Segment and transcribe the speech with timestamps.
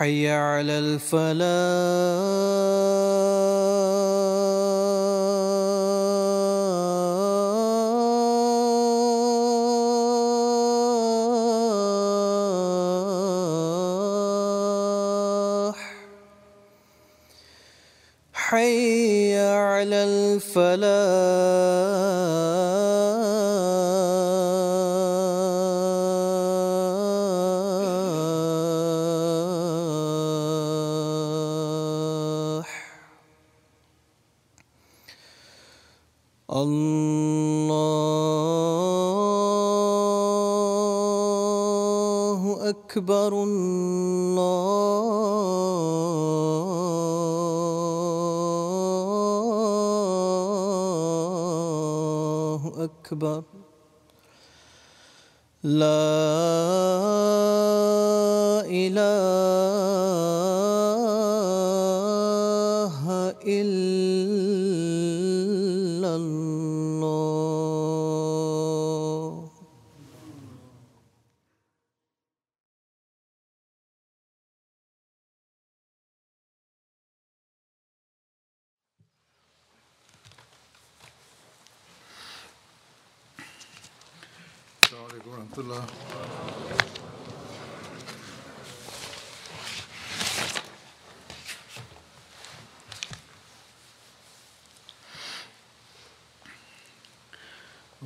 [0.00, 2.69] حي على الفلاح.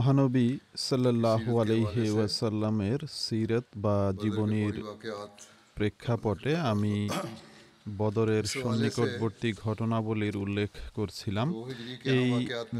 [0.00, 0.48] মহানবী
[0.88, 4.76] সাল্লাহু আলহি ওয়াসাল্লামের সিরত বা জীবনীর
[5.76, 6.94] প্রেক্ষাপটে আমি
[8.00, 11.48] বদরের সন্নিকটবর্তী ঘটনাবলীর উল্লেখ করছিলাম।
[12.16, 12.28] এই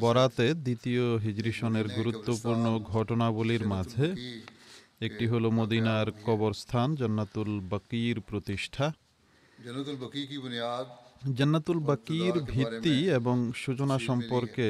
[0.02, 2.64] বরাতে দ্বিতীয় হিজরিসনের গুরুত্বপূর্ণ
[2.94, 4.06] ঘটনাবলীর মাঝে
[5.06, 8.86] একটি হল মদিনার কবরস্থান জান্নাতুল বাকির প্রতিষ্ঠা।
[11.38, 14.68] জান্নাতুল বাকির ভিত্তি এবং সূচনা সম্পর্কে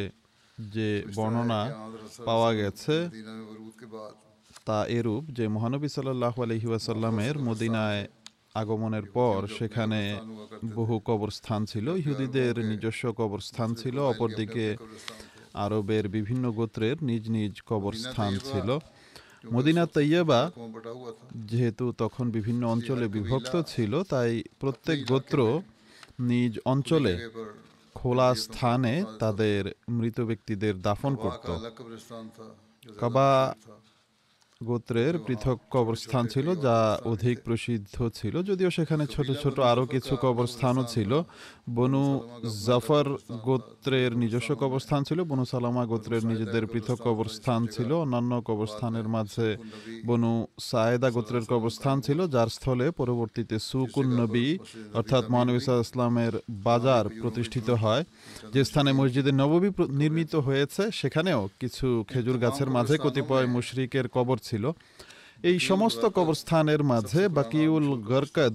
[0.74, 1.60] যে বর্ণনা
[2.26, 2.96] পাওয়া গেছে
[4.66, 8.02] তা এরূপ যে মহানবী সাল্লাহ আলহিউসাল্লামের মদিনায়
[8.54, 10.00] আগমনের পর সেখানে
[10.74, 14.66] বহু কবরস্থান ছিল ইহুদিদের নিজস্ব কবরস্থান ছিল অপরদিকে
[15.54, 18.68] আরবের বিভিন্ন গোত্রের নিজ নিজ কবরস্থান ছিল
[19.52, 20.40] মদিনা তৈয়বা
[21.50, 25.38] যেহেতু তখন বিভিন্ন অঞ্চলে বিভক্ত ছিল তাই প্রত্যেক গোত্র
[26.30, 27.14] নিজ অঞ্চলে
[27.94, 31.46] খোলা স্থানে তাদের মৃত ব্যক্তিদের দাফন করত।
[32.98, 33.28] কাবা
[34.60, 40.84] গোত্রের পৃথক কবরস্থান ছিল যা অধিক প্রসিদ্ধ ছিল, যদিও সেখানে ছোট ছোট আরও কিছু কবরস্থানও
[40.84, 41.12] ছিল।
[41.76, 42.04] বনু
[42.66, 43.06] জাফর
[43.46, 49.48] গোত্রের নিজস্ব কবরস্থান ছিল, বনু সালামা গোত্রের নিজেদের পৃথক কবরস্থান ছিল, অন্যান্য কবরস্থানের মাঝে
[50.08, 50.32] বনু
[50.68, 54.46] সায়েদা গোত্রের কবরস্থান ছিল, যার স্থলে পরবর্তীতে সুকুন নবী,
[54.98, 56.34] অর্থাৎ মহানবী সাল্লাল্লাহু আলাইহি ইসলামের
[56.68, 58.02] বাজার প্রতিষ্ঠিত হয়,
[58.54, 59.70] যে স্থানে মসজিদে নববী
[60.00, 64.64] নির্মিত হয়েছে, সেখানেও কিছু খেজুর গাছের মাঝে কতিপয় মুশরিকের কবর ছিল।
[65.50, 68.54] এই সমস্ত কবরস্থানের মাঝে বাকিউল গরকদ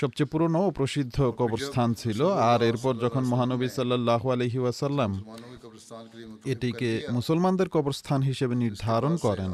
[0.00, 5.10] সবচেয়ে পুরনো ও প্রসিদ্ধ কবরস্থান ছিল, আর এরপর যখন মহানবী সাল্লাহ আলহি ওয়াসাল্লাম
[6.52, 9.52] এটিকে মুসলমানদের কবরস্থান হিসেবে নির্ধারণ করেন,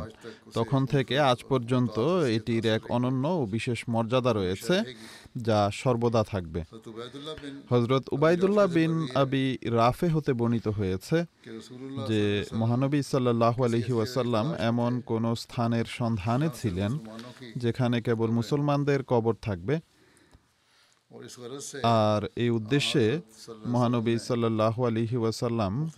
[0.56, 1.96] তখন থেকে আজ পর্যন্ত
[2.37, 4.75] এটির এক অনন্য ও বিশেষ মর্যাদা রয়েছে,
[5.49, 6.61] যা সর্বদা থাকবে।
[7.73, 8.93] হজরত উবায়দুল্লাহ বিন
[9.23, 9.44] আবি
[9.79, 11.17] রাফে হতে বর্ণিত হয়েছে
[12.11, 12.23] যে
[12.61, 16.93] মহানবী সাল্লাহ আলহি ওয়াসাল্লাম এমন কোনো স্থানের সন্ধানে ছিলেন,
[17.62, 19.75] যেখানে কেবল মুসলমানদের কবর থাকবে
[21.83, 23.21] আর এই উদ্দেশ্যে
[23.67, 25.91] মহানবী সাল্লাহ আলিহি ওয়াসাল্লাম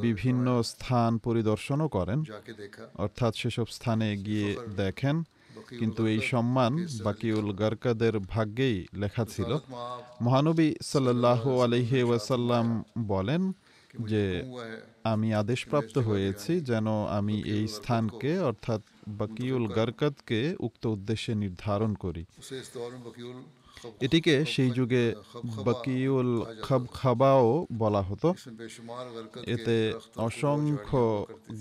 [0.00, 2.24] বিভিন্ন স্থান পরিদর্শনও করেন।
[2.94, 5.24] অর্থাৎ সেসব স্থানে গিয়ে দেখেন।
[5.78, 9.58] কিন্তু এই সম্মান বাকিউল গারকাদের ভাগ্যেই লেখা ছিল।
[10.22, 13.52] মহানবী সাল্লাহ আলহি ওয়াসাল্লাম বলেন
[14.00, 14.42] যে,
[15.04, 22.24] আমি আদেশপ্রাপ্ত হয়েছি যেন আমি এই স্থানকে, অর্থাৎ বাকিউল গারকাদকে উক্ত উদ্দেশ্যে নির্ধারণ করি।
[24.00, 25.04] এটিকে সেই যুগে
[25.44, 26.30] বাকিউল
[26.62, 28.34] খাব খাবাও বলা হতো।
[29.46, 29.76] এতে
[30.16, 31.02] অসংখ্য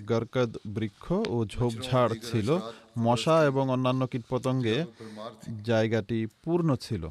[0.10, 2.60] গরকদ, বৃক্ষ ও ঝোপঝাড় ছিল।
[2.98, 4.86] মশা এবং অন্যান্য কীটপতঙ্গে
[5.64, 7.04] জায়গাটি পূর্ণ ছিল।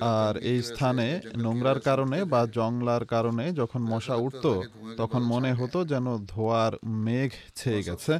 [0.00, 4.60] আর এই স্থানে নোংরার কারণে বা জংলার কারণে যখন মশা উঠত
[4.96, 8.18] তখন মনে হতো যেন ধোয়ার মেঘ ছেয়ে গেছে।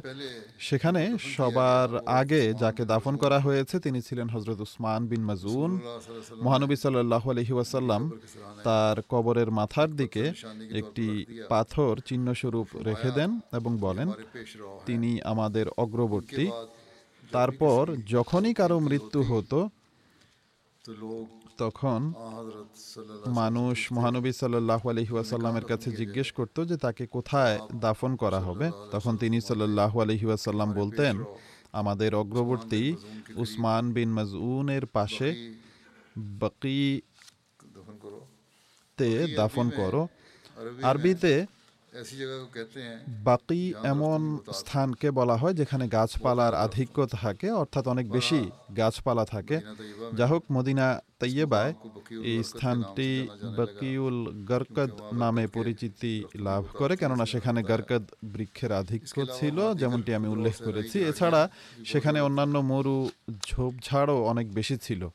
[0.59, 5.79] সেখানে সবার আগে যাকে দাফন করা হয়েছে তিনি ছিলেন হজরত উসমান বিন মাজুন
[6.41, 8.11] মহানবী সাল্লাহ আলহি ওয়াসাল্লাম
[8.63, 10.33] তার কবরের মাথার দিকে
[10.73, 14.11] একটি পাথর চিহ্নস্বরূপ রেখে দেন এবং বলেন
[14.85, 16.51] তিনি আমাদের অগ্রবর্তী।
[17.31, 19.69] তারপর যখনই কারও মৃত্যু হতো
[21.57, 22.13] তখন
[23.39, 29.17] মানুষ মহানবী সাল্লাহ আলহি ওয়াসাল্লামের কাছে জিজ্ঞেস করত যে তাকে কোথায় দাফন করা হবে। তখন
[29.17, 31.23] তিনি সাল্লাহ আলহি ওয়াসাল্লাম বলতেন,
[31.71, 32.95] আমাদের অগ্রবর্তী
[33.35, 35.29] উসমান বিন মাজউনের পাশে
[36.41, 37.01] বাকি
[38.97, 40.07] তে দাফন করো।
[40.83, 41.33] আরবিতে
[43.07, 49.59] বাকি এমন স্থানকে বলা হয় যেখানে গাছপালার আধিক্য থাকে অর্থাৎ অনেক বেশি গাছপালা থাকে।
[50.15, 51.73] যা হোক মদিনা তৈয়বায়
[52.23, 53.27] এই স্থানটি
[53.57, 60.55] বাকিউল গরকদ নামে পরিচিতি লাভ করে কেননা সেখানে গরকদ বৃক্ষের আধিক্য ছিল যেমনটি আমি উল্লেখ
[60.63, 61.49] করেছি। এছাড়া
[61.85, 63.09] সেখানে অন্যান্য মরু
[63.45, 65.09] ঝোপঝাড়ও অনেক বেশি ছিল।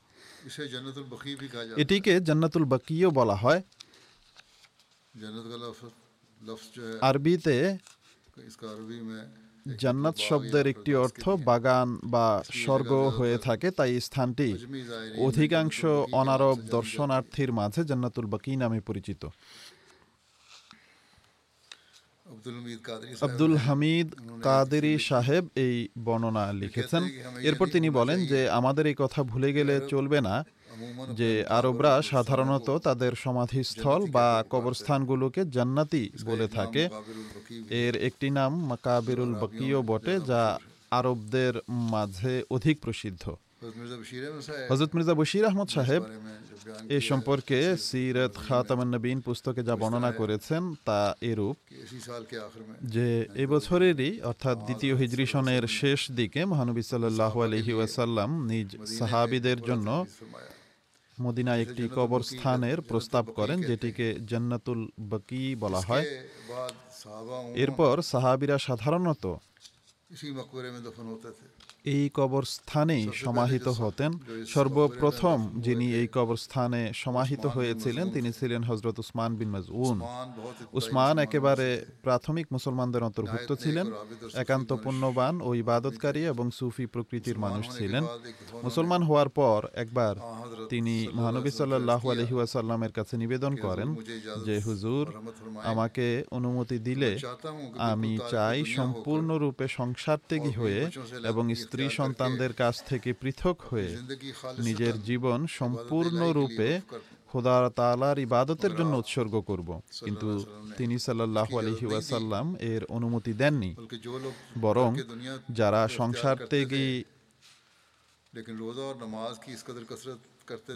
[1.77, 3.63] এটিকে জান্নাতুল বাকিও বলা হয়।
[7.01, 7.57] আরবিতে
[9.83, 12.27] জান্নাত শব্দের একটি অর্থ বাগান বা
[12.63, 14.49] স্বর্গ হয়ে থাকে তাই স্থানটি।
[15.29, 15.79] অধিকাংশ
[16.21, 19.23] অনারব দর্শনার্থীর মাঝে জান্নাতুল বাকি নামে পরিচিত।
[23.27, 24.09] আব্দুল হামিদ
[24.43, 27.03] কাদেরি সাহেব এই বর্ণনা লিখেছেন।
[27.49, 30.35] এরপর তিনি বলেন যে আমাদের এই কথা ভুলে গেলে চলবে না।
[31.19, 36.89] যে আরবরা সাধারণত তাদের সমাধিস্থল বা কবরস্থানগুলোকে জান্নাতি বলে থাকে।
[37.85, 40.43] এর একটি নাম মাকাবিরুল বকিও বটে যা
[40.91, 43.25] আরবদের মাঝে অধিক প্রসিদ্ধ।
[44.71, 46.03] হজরত মির্জা বশির আহমদ সাহেব।
[46.97, 51.57] এ সম্পর্কে সিরত খাতামান্নবীন পুস্তকে যা বর্ণনা করেছেন তা এরূপ।
[52.95, 59.89] যে এবছরেরই অর্থাৎ দ্বিতীয় হিজরি সনের শেষ দিকে মহানবী সাল্লাহ আলহি ওয়াসাল্লাম নিজ সাহাবিদের জন্য
[61.21, 66.07] মদিনা একটি কবরস্থানের প্রস্তাব করেন যেটিকে জান্নাতুল বকি বলা হয়।
[67.55, 69.25] এরপর সাহাবিরা সাধারণত
[71.85, 74.13] এই কবরস্থানে সমাহিত হতেন।
[74.55, 79.99] সর্বপ্রথম যিনি এই কবরস্থানে সমাহিত হয়েছিলেন তিনি ছিলেন হজরত উসমান বিন মাজউন।
[80.73, 83.87] উসমান একেবারে প্রাথমিক মুসলমানদের অন্তর্ভুক্ত ছিলেন
[84.35, 88.05] একান্ত পুণ্যবান ও ইবাদতকারী এবং সুফি প্রকৃতির মানুষ ছিলেন।
[88.63, 90.15] মুসলমান হওয়ার পর একবার
[90.71, 93.89] তিনি মহানবী সাল্লাহ আলহিউসাল্লামের কাছে নিবেদন করেন
[94.47, 95.05] যে হুজুর
[95.65, 97.11] আমাকে অনুমতি দিলে
[97.79, 100.81] আমি চাই সম্পূর্ণরূপে সংসার ত্যাগী হয়ে
[101.25, 103.99] এবং স্ত্রী সন্তানদের কাছ থেকে পৃথক হয়ে
[104.59, 106.81] নিজের জীবন সম্পূর্ণরূপে
[107.29, 110.45] খোদা তালার ইবাদতের জন্য উৎসর্গ করব। কিন্তু
[110.77, 113.75] তিনি সাল্লাহ আলহি ওয়াসাল্লাম এর অনুমতি দেননি।
[114.61, 114.97] বরং
[115.53, 117.05] যারা সংসার থেকে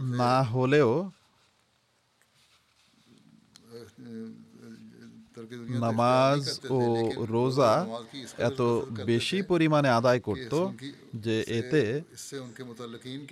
[0.03, 1.11] না হলেও
[5.69, 6.81] নামাজ ও
[7.17, 7.87] রোজা
[8.39, 8.61] এত
[9.05, 10.53] বেশি পরিমাণে আদায় করত
[11.15, 11.83] যে এতে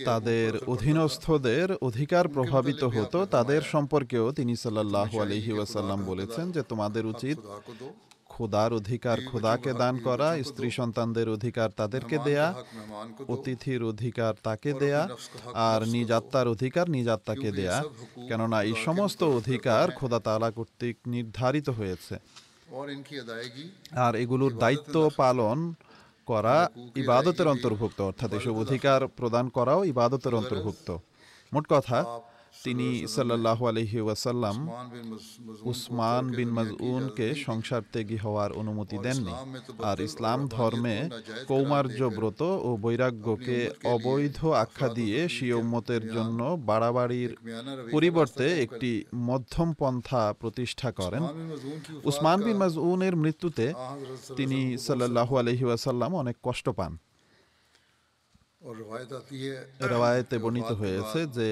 [0.05, 7.39] তাদের অধীনস্থদের অধিকার প্রভাবিত হতো। তাদের সম্পর্কেও তিনি সাল্লাহ আলহিউসাল্লাম বলেছেন যে তোমাদের উচিত
[8.35, 12.47] খোদার অধিকার খোদাকে দান করা স্ত্রী সন্তানদের অধিকার তাদেরকে দেয়া
[13.35, 15.03] অতিথির অধিকার তাকে দেয়া
[15.69, 17.77] আর নিজ আত্মার অধিকার নিজ আত্মাকে দেয়া।
[18.29, 22.15] কেননা এই সমস্ত অধিকার খোদা তালা কর্তৃক নির্ধারিত হয়েছে।
[24.05, 25.59] আর এগুলোর দায়িত্ব পালন
[26.31, 26.57] করা
[27.03, 30.89] ইবাদতের অন্তর্ভুক্ত অর্থাৎ এসব অধিকার প্রদান করাও ইবাদতের অন্তর্ভুক্ত।
[31.53, 31.99] মোট কথা
[32.65, 34.57] তিনি সাল্লাহ আলহি ওয়াসাল্লাম
[35.73, 39.35] উসমান বিন মাজউনকে সংসার ত্যাগী হওয়ার অনুমতি দেননি।
[39.89, 40.97] আর ইসলাম ধর্মে
[41.51, 43.59] কৌমার্যব্রত ও বৈরাগ্যকে
[43.95, 47.31] অবৈধ আখ্যা দিয়ে সিয়মতের জন্য বাড়াবাড়ির
[47.95, 48.91] পরিবর্তে একটি
[49.29, 51.23] মধ্যম পন্থা প্রতিষ্ঠা করেন।
[52.11, 53.67] উসমান বিন মাজউনের মৃত্যুতে
[54.39, 56.93] তিনি সাল্লাহ আলহি ওয়াসাল্লাম অনেক কষ্ট পান।
[59.95, 61.49] রায়তে বর্ণিত হয়েছে যে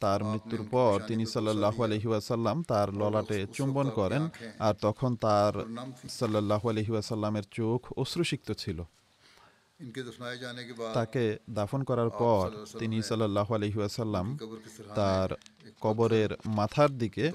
[0.00, 4.22] তার মৃত্যুর পর তিনি সাল্লাহ আলহিউসাল্লাম তার ললাটে চুম্বন করেন
[4.58, 5.52] আর তখন তার
[6.10, 8.78] সাল্লাহ আলহিউসাল্লামের চোখ অশ্রুসিক্ত ছিল
[10.94, 14.38] তাকে দাফন করার পর তিনি সাল্লাহ আলহিউসাল্লাম
[14.94, 15.28] তার
[15.80, 17.32] কবরের মাথার দিকে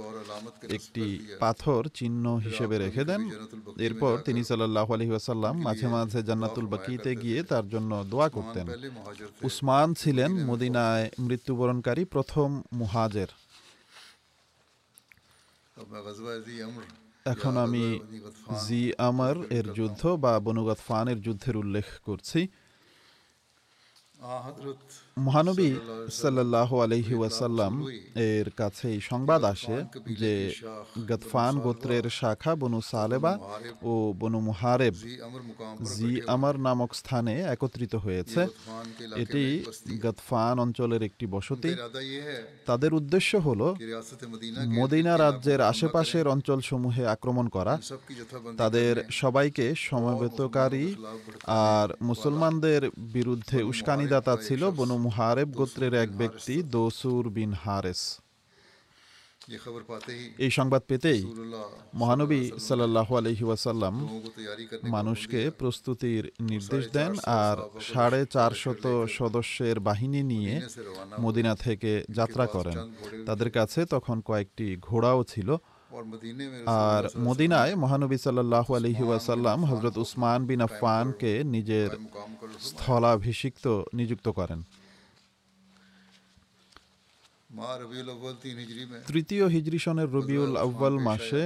[0.69, 3.21] একটি পাথর চিহ্ন হিসেবে রেখে দেন।
[3.79, 8.67] এরপর তিনি সাল্লাহ আলহিউসাল্লাম মাঝে মাঝে জান্নাতুল বাকিতে গিয়ে তার জন্য দোয়া করতেন।
[9.43, 13.27] উসমান ছিলেন মদিনায় মৃত্যুবরণকারী প্রথম মুহাজের।
[17.25, 17.85] এখন আমি
[18.65, 22.41] জি আমার এর যুদ্ধ বা বনুগত ফানের যুদ্ধের উল্লেখ করছি।
[25.17, 25.75] মহানবী
[26.11, 27.73] সাল্লাহ আলহি ওয়াসাল্লাম
[28.15, 29.77] এর কাছে এই সংবাদ আসে
[30.19, 30.33] যে
[31.07, 33.33] গতফান গোত্রের শাখা বনু সালেবা
[33.83, 34.95] ও বনু মুহারেব
[35.95, 38.47] জি আমার নামক স্থানে একত্রিত হয়েছে।
[39.15, 39.43] এটি
[40.01, 41.71] গতফান অঞ্চলের একটি বসতি।
[42.65, 43.61] তাদের উদ্দেশ্য হল
[44.79, 47.79] মদিনা রাজ্যের আশেপাশের অঞ্চলসমূহে আক্রমণ করা।
[48.57, 50.95] তাদের সবাইকে সমবেতকারী
[51.47, 58.03] আর মুসলমানদের বিরুদ্ধে উস্কানিদাতা ছিল বনু মুহারেব গোত্রের এক ব্যক্তি দোসুর বিন হারেস।
[60.45, 61.21] এই সংবাদ পেতেই
[62.01, 63.95] মহানবী সাল্লাহ আলহি ওয়াসাল্লাম
[64.95, 67.57] মানুষকে প্রস্তুতির নির্দেশ দেন আর
[67.89, 68.85] সাড়ে চারশত
[69.17, 70.53] সদস্যের বাহিনী নিয়ে
[71.25, 72.77] মদিনা থেকে যাত্রা করেন।
[73.27, 75.49] তাদের কাছে তখন কয়েকটি ঘোড়াও ছিল
[76.85, 81.89] আর মদিনায় মহানবী সাল্লাহ আলহি ওয়াসাল্লাম হজরত উসমান বিন আফানকে নিজের
[82.69, 83.65] স্থলাভিষিক্ত
[83.99, 84.59] নিযুক্ত করেন।
[89.11, 91.43] তৃতীয় হিজরি সনের রবিউল আউ্বাল মাসে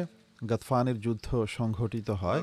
[0.50, 2.42] গাতফানের যুদ্ধ সংঘটিত হয়।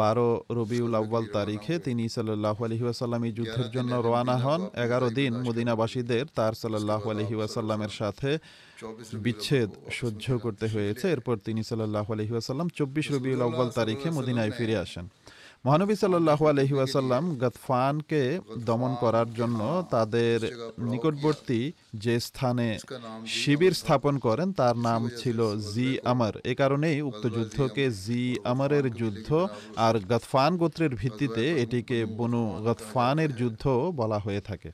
[0.00, 0.28] বারো
[0.58, 6.52] রবিউল আউ্বাল তারিখে তিনি সাল্লাহ আলহিউসাল্লাম এই যুদ্ধের জন্য রওয়ানা হন। এগারো দিন মদিনাবাসীদের তার
[6.62, 8.30] সাল্লাহ আলহিউসাল্লামের সাথে
[9.24, 15.06] বিচ্ছেদ সহ্য করতে হয়েছে। এরপর তিনি সাল্লাহ আলহিউসাল্লাম চব্বিশ রবিউল আউ্বাল তারিখে মদিনায় ফিরে আসেন।
[15.66, 18.22] মহানবী সাল্লাহ আলহিউসাল্লাম গতফানকে
[18.68, 19.60] দমন করার জন্য
[19.94, 20.38] তাদের
[20.90, 21.60] নিকটবর্তী
[22.04, 22.68] যে স্থানে
[23.38, 25.38] শিবির স্থাপন করেন, তার নাম ছিল
[25.72, 29.28] জি আমর। এ কারণেই উক্ত যুদ্ধকে জি আমরের যুদ্ধ
[29.86, 33.64] আর গতফান গোত্রের ভিত্তিতে এটিকে বনু গতফানের যুদ্ধ
[34.00, 34.70] বলা হয়ে থাকে।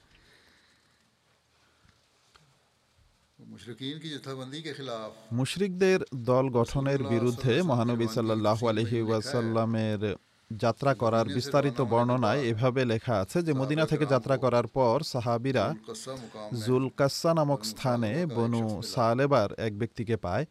[5.39, 10.03] মুশরিকদের দল গঠনের বিরুদ্ধে মহানবী সাল্লাহ আলহি ওয়াসাল্লামের
[10.57, 15.75] যাত্রা করার বিস্তারিত বর্ণনায় এভাবে লেখা আছে যে মদিনা থেকে যাত্রা করার পর সাহাবিরা
[16.67, 20.47] জুলকাসা নামক স্থানে বনু সালেবার এক ব্যক্তিকে পায়।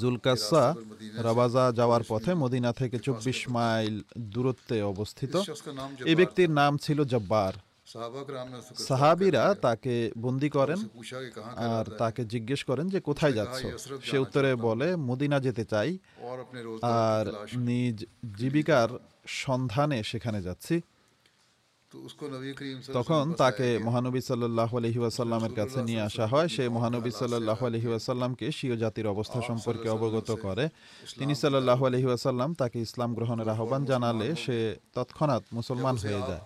[0.00, 0.74] জুলকাসা
[1.26, 5.36] রাবাজা যাওয়ার পথে মদিনা থেকে চব্বিশ মাইল দূরত্বে অবস্থিত।
[6.10, 7.52] এই ব্যক্তির নাম ছিল জব্বার।
[8.88, 10.88] সাহাবিরা তাকে বন্দি করেন
[11.56, 13.66] আর তাকে জিজ্ঞেস করেন যে কোথায় যাচ্ছ?
[14.04, 15.98] সে উত্তরে বলে মদিনা যেতে চাই।
[16.82, 18.06] আর নিজ
[18.38, 18.88] জীবিকার
[19.26, 20.80] সন্ধানে সেখানে যাচ্ছি।
[22.92, 29.06] তখন তাকে মহানবী সাল্লাহ আলহিউসাল্লামের কাছে নিয়ে আসা হয়। সেই মহানবী সাল্লাহ আলহিউসাল্লামকে স্বীয় জাতির
[29.06, 30.68] অবস্থা সম্পর্কে অবগত করে।
[31.18, 36.40] তিনি সাল্লাহ আলহিউসাল্লাম তাকে ইসলাম গ্রহণের আহ্বান জানালে সে তৎক্ষণাৎ মুসলমান হয়ে যায়।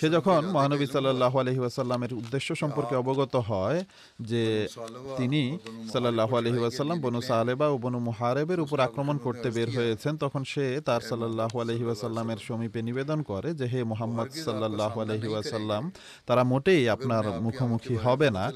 [0.00, 3.84] সে যখন মহানবী সাল্লাহ আলহিউসাল্লামের উদ্দেশ্য সম্পর্কে অবগত হয়
[4.20, 4.68] যে
[5.16, 5.58] তিনি
[5.92, 11.00] সাল্লাহ আলহিউসাল্লাম বনু সাহেবা ও বনু মুহারেবের উপর আক্রমণ করতে বের হয়েছেন, তখন সে তার
[11.00, 15.90] সাল্লাহ আলহিউসাল্লামের সমীপে নিবেদন করে যে, হে মোহাম্মদ সাল্লাহ আলহি ওয়াসাল্লাম
[16.26, 18.52] তারা মোটেই আপনার মুখোমুখি হবে না।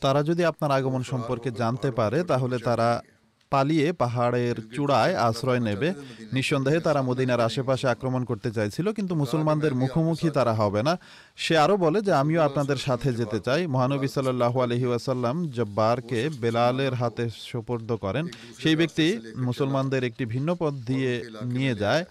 [0.00, 3.02] তারা যদি আপনার আগমন সম্পর্কে জানতে পারে তাহলে তারা
[3.50, 5.94] পালিয়ে পাহাড়ের চূড়ায় আশ্রয় নেবে।
[6.32, 10.98] নিঃসন্দেহে তারা মদিনার আশেপাশে আক্রমণ করতে চাইছিল কিন্তু মুসলমানদের মুখোমুখি তারা হবে না।
[11.36, 16.94] সে আরও বলে যে আমিও আপনাদের সাথে যেতে চাই। মহানবী সাল্লাহ আলহি ওয়াসাল্লাম জব্বারকে বেলালের
[16.94, 22.04] হাতে সোপর্দ করেন। সেই ব্যক্তি মুসলমানদের একটি ভিন্ন পথ দিয়ে নিয়ে যায়।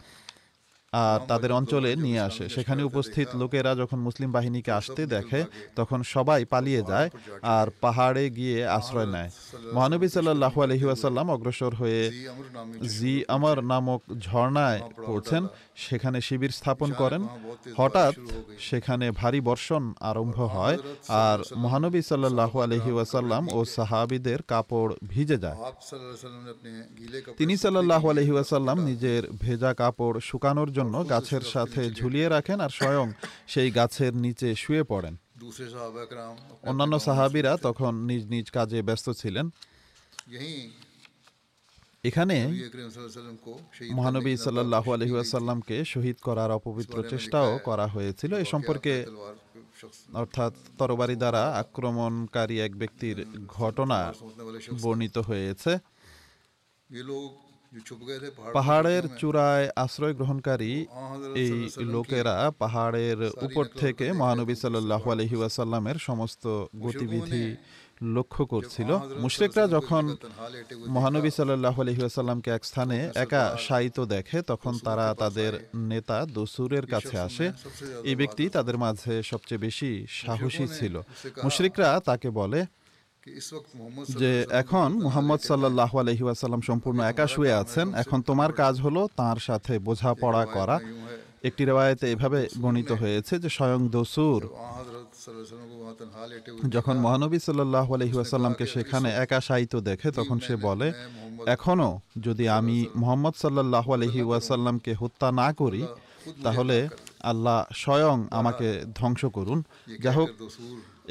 [1.30, 5.41] তাদের অঞ্চলে নিয়ে আসে। সেখানে উপস্থিত লোকেরা যখন মুসলিম বাহিনীকে আসতে দেখে
[5.80, 7.10] তখন সবাই পালিয়ে যায়
[7.58, 9.30] আর পাহাড়ে গিয়ে আশ্রয় নেয়।
[9.75, 15.43] মহানবী সাল্লাহ আলহিউসাল্লাম অগ্রসর হয়ে জি আমর নামে জি আমর নামক ঝর্ণায় পড়ছেন
[15.88, 17.22] সেখানে শিবির স্থাপন করেন।
[17.80, 18.13] হঠাৎ
[18.70, 20.78] সেখানে ভারী বর্ষণ আরম্ভ হয়
[21.26, 25.58] আর মহানবী সাল্লাহ আলহি ওয়াসাল্লাম ও সাহাবিদের কাপড় ভিজে যায়।
[27.39, 33.08] তিনি সাল্লাহ আলহি ওয়াসাল্লাম নিজের ভেজা কাপড় শুকানোর জন্য গাছের সাথে ঝুলিয়ে রাখেন আর স্বয়ং
[33.54, 35.15] সেই গাছের নিচে শুয়ে পড়েন।
[36.70, 39.46] অন্যান্য সাহাবিরা তখন নিজ নিজ কাজে ব্যস্ত ছিলেন।
[42.04, 42.38] এখানে
[43.98, 48.94] মহানবী সাল্লাহ আলহিউসাল্লামকে শহীদ করার অপবিত্র চেষ্টাও করা হয়েছিল। এ সম্পর্কে
[50.22, 53.18] অর্থাৎ তরবারি দ্বারা আক্রমণকারী এক ব্যক্তির
[53.58, 54.00] ঘটনা
[54.84, 55.72] বর্ণিত হয়েছে।
[58.53, 60.86] পাহাড়ের চূড়ায় আশ্রয় গ্রহণকারী
[61.36, 67.55] এই লোকেরা পাহাড়ের উপর থেকে মহানবী সাল্লাহ আলহি ওয়াসাল্লামের সমস্ত গতিবিধি
[68.01, 70.17] লক্ষ্য করছিল। মুশরেকরা যখন
[70.88, 77.51] মহানবী সাল্লাহ আলহিহাসাল্লামকে এক স্থানে একা শায়িত দেখে তখন তারা তাদের নেতা দসুরের কাছে আসে।
[78.03, 81.01] এই ব্যক্তি তাদের মাঝে সবচেয়ে বেশি সাহসী ছিল।
[81.43, 82.65] মুশরিকরা তাকে বলে
[84.21, 89.79] যে এখন মোহাম্মদ সাল্লাহ আলহিউসাল্লাম সম্পূর্ণ একা শুয়ে আছেন। এখন তোমার কাজ হলো তার সাথে
[89.79, 90.79] বোঝাপড়া করা।
[91.43, 94.41] একটি রেওয়ায়তে এভাবে গণিত হয়েছে যে স্বয়ং দসুর।
[96.69, 100.93] যখন মহানবী সাল্লাহ আলহিউসাল্লামকে সেখানে একা সাহিত্য দেখে তখন সে বলে
[101.45, 105.88] এখনও যদি আমি মোহাম্মদ সাল্লাহ আলহিহাসাল্লামকে হত্যা না করি
[106.43, 106.89] তাহলে
[107.31, 109.63] আল্লাহ স্বয়ং আমাকে ধ্বংস করুন।
[110.03, 110.29] যাই হোক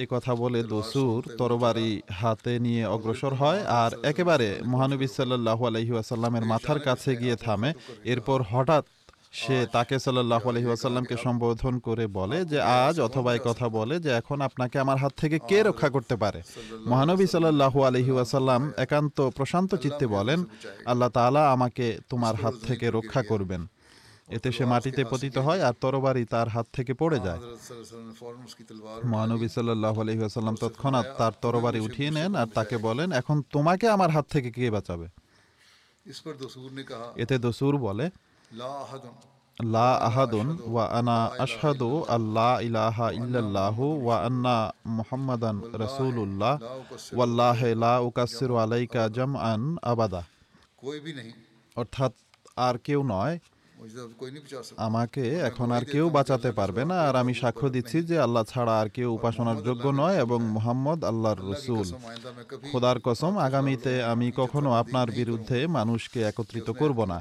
[0.07, 6.81] কথা বলে দসুর তরবারি হাতে নিয়ে অগ্রসর হয় আর একেবারে মহানবী সাল্লাহ আলহি ওয়াসাল্লামের মাথার
[6.81, 8.85] কাছে গিয়ে থামে। এরপর হঠাৎ
[9.33, 14.41] সে তাকে সাল্লাহ আলহি ওয়াসাল্লামকে সম্বোধন করে বলে যে আজ অথবা কথা বলে যে এখন
[14.41, 16.43] আপনাকে আমার হাত থেকে কে রক্ষা করতে পারে?
[16.87, 20.45] মহানবী সাল্লাহ আলহি ওয়াসাল্লাম একান্ত প্রশান্ত চিত্তে বলেন
[20.87, 23.67] আল্লাহ তাআলা আমাকে তোমার হাত থেকে রক্ষা করবেন।
[24.37, 27.41] এতে সে মাটিতে পতিত হয় আর তরবারি তার হাত থেকে পড়ে যায়।
[29.13, 34.27] মহানবী সাল্লাহ আলহিহাসাল্লাম তৎক্ষণাৎ তার তরবারি উঠিয়ে নেন আর তাকে বলেন এখন তোমাকে আমার হাত
[34.35, 35.07] থেকে কে বাঁচাবে?
[37.23, 38.07] এতে দসুর বলে
[39.75, 44.57] লা আহাদুন ওয়া আনা আশহাদু আল্লাহ ইলাহা ইল্লাল্লাহু ওয়া আন্না
[44.99, 46.55] মুহাম্মাদান রাসূলুল্লাহ
[47.17, 49.61] ওয়াল্লাহি লা উকাসসিরু আলাইকা জামআন
[49.93, 50.23] আবাদা।
[51.81, 52.13] অর্থাৎ
[52.67, 53.35] আর কেউ নয়
[54.77, 58.89] আমাকে এখন আর কেউ বাঁচাতে পারবে না, আর আমি সাক্ষ্য দিচ্ছি যে আল্লাহ ছাড়া আর
[58.97, 61.87] কেউ উপাসনার যোগ্য নয় এবং মোহাম্মদ আল্লাহর রসুল।
[62.73, 67.19] খোদার কসম, আগামীতে আমি কখনো আপনার বিরুদ্ধে মানুষকে একত্রিত করব না।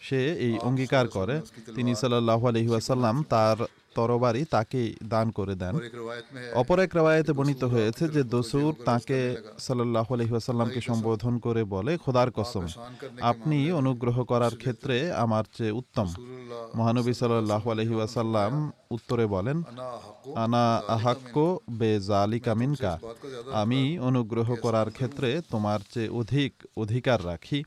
[0.00, 1.36] সে এই অঙ্গীকার করে।
[1.76, 3.58] তিনি সাল্লাহ আলহিহাসাল্লাম তার
[3.98, 4.80] তরবারি তাকে
[5.12, 5.74] দান করে দেন।
[6.60, 9.18] অপর এক রেওয়ায়তে বর্ণিত হয়েছে যে দসুর তাকে
[9.66, 12.66] সাল্লাহ আলহিহাসাল্লামকে সম্বোধন করে বলে খোদার কসম
[13.30, 16.08] আপনি অনুগ্রহ করার ক্ষেত্রে আমার চেয়ে উত্তম।
[16.78, 18.52] মহানবী সাল্লাহ আলহিহাসাল্লাম
[18.96, 19.58] উত্তরে বলেন
[20.44, 20.64] আনা
[20.96, 21.36] আহাক্য
[21.78, 22.92] বে জালি কামিনকা
[23.62, 27.58] আমি অনুগ্রহ করার ক্ষেত্রে তোমার চেয়ে অধিক অধিকার রাখি।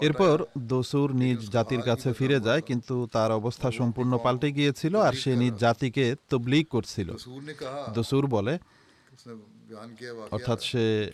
[0.00, 5.32] এরপর দসুর নিজ জাতির কাছে ফিরে যায় কিন্তু তার অবস্থা সম্পূর্ণ পাল্টে গিয়েছিল আর সে
[5.36, 7.08] নিজ জাতিকে তবলিগ করছিল।
[7.94, 8.54] দসুর বলে
[10.30, 11.10] অর্থাৎ সে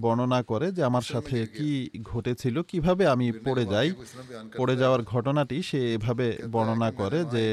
[0.00, 1.70] বর্ণনা করে যে আমার সাথে কি
[2.02, 3.88] ঘটেছিল কীভাবে আমি পড়ে যাই
[4.58, 7.46] পড়ে যাওয়ার ঘটনাটি সে এভাবে বর্ণনা করে যে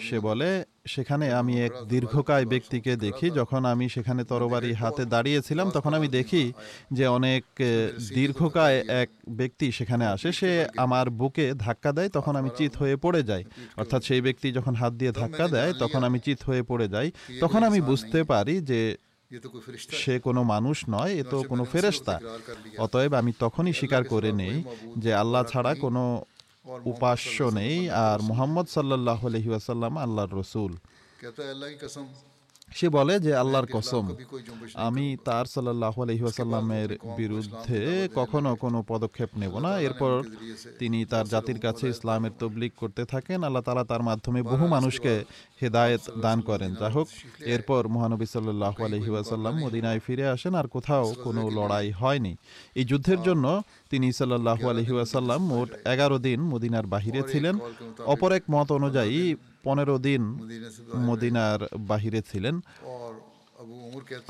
[0.00, 0.50] সে বলে
[0.86, 6.52] সেখানে আমি এক দীর্ঘকায় ব্যক্তিকে দেখি যখন আমি সেখানে তরবারি হাতে দাঁড়িয়েছিলাম তখন আমি দেখি
[6.92, 7.44] যে অনেক
[8.14, 13.22] দীর্ঘকায় এক ব্যক্তি সেখানে আসে সে আমার বুকে ধাক্কা দেয় তখন আমি চিত হয়ে পড়ে
[13.22, 13.44] যাই।
[13.76, 17.08] অর্থাৎ সেই ব্যক্তি যখন হাত দিয়ে ধাক্কা দেয় তখন আমি চিত হয়ে পড়ে যাই।
[17.40, 18.96] তখন আমি বুঝতে পারি যে
[20.02, 22.20] সে কোনো মানুষ নয় এ তো কোনো ফেরেস্তা
[22.78, 24.62] অতএব আমি তখনই স্বীকার করে নেই
[24.98, 26.02] যে আল্লাহ ছাড়া কোনো
[26.92, 30.72] উপাস্য নেই আর মোহাম্মদ সাল্লাহ আলহি আসাল্লাম আল্লাহর রসুল।
[32.78, 34.04] সে বলে যে আল্লাহর কসম
[34.86, 37.80] আমি তার সাল্লাহ আলহিহাসাল্লামের বিরুদ্ধে
[38.18, 40.12] কখনো কোনো পদক্ষেপ নেব না। এরপর
[40.80, 45.14] তিনি তার জাতির কাছে ইসলামের তবলিক করতে থাকেন। আল্লাহ তালা তার মাধ্যমে বহু মানুষকে
[45.62, 47.08] হেদায়েত দান করেন। যাই হোক
[47.54, 52.32] এরপর মহানবী সাল্লাহ আলহিহাসাল্লাম মদিনায় ফিরে আসেন আর কোথাও কোনো লড়াই হয়নি।
[52.78, 53.46] এই যুদ্ধের জন্য
[53.90, 57.54] তিনি সাল্লাহ আলহিহাসাল্লাম মোট এগারো দিন মদিনার বাহিরে ছিলেন।
[58.12, 59.18] অপর এক মত অনুযায়ী
[59.64, 60.22] পনেরো দিন
[61.08, 62.56] মদিনার বাহিরে ছিলেন।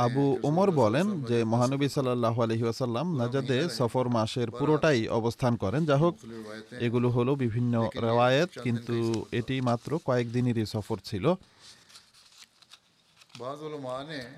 [0.06, 6.14] আবু ওমর বলেন যে মহানবী সাল্লাহ আলহিউসাল্লাম নাজাদে সফর মাসের পুরোটাই অবস্থান করেন। যা হোক
[6.86, 7.74] এগুলো হলো বিভিন্ন
[8.06, 8.96] রেওয়ায়েত কিন্তু
[9.38, 11.24] এটি মাত্র কয়েকদিনেরই সফর ছিল।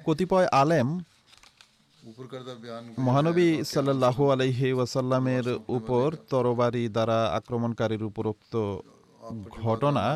[0.06, 0.88] কতিপয় আলেম
[3.06, 5.46] মহানবী সাল্লাহ আলহি ওয়াসাল্লামের
[5.78, 8.54] উপর তরবারি দ্বারা আক্রমণকারীর উপরোক্ত
[9.62, 10.06] ঘটনা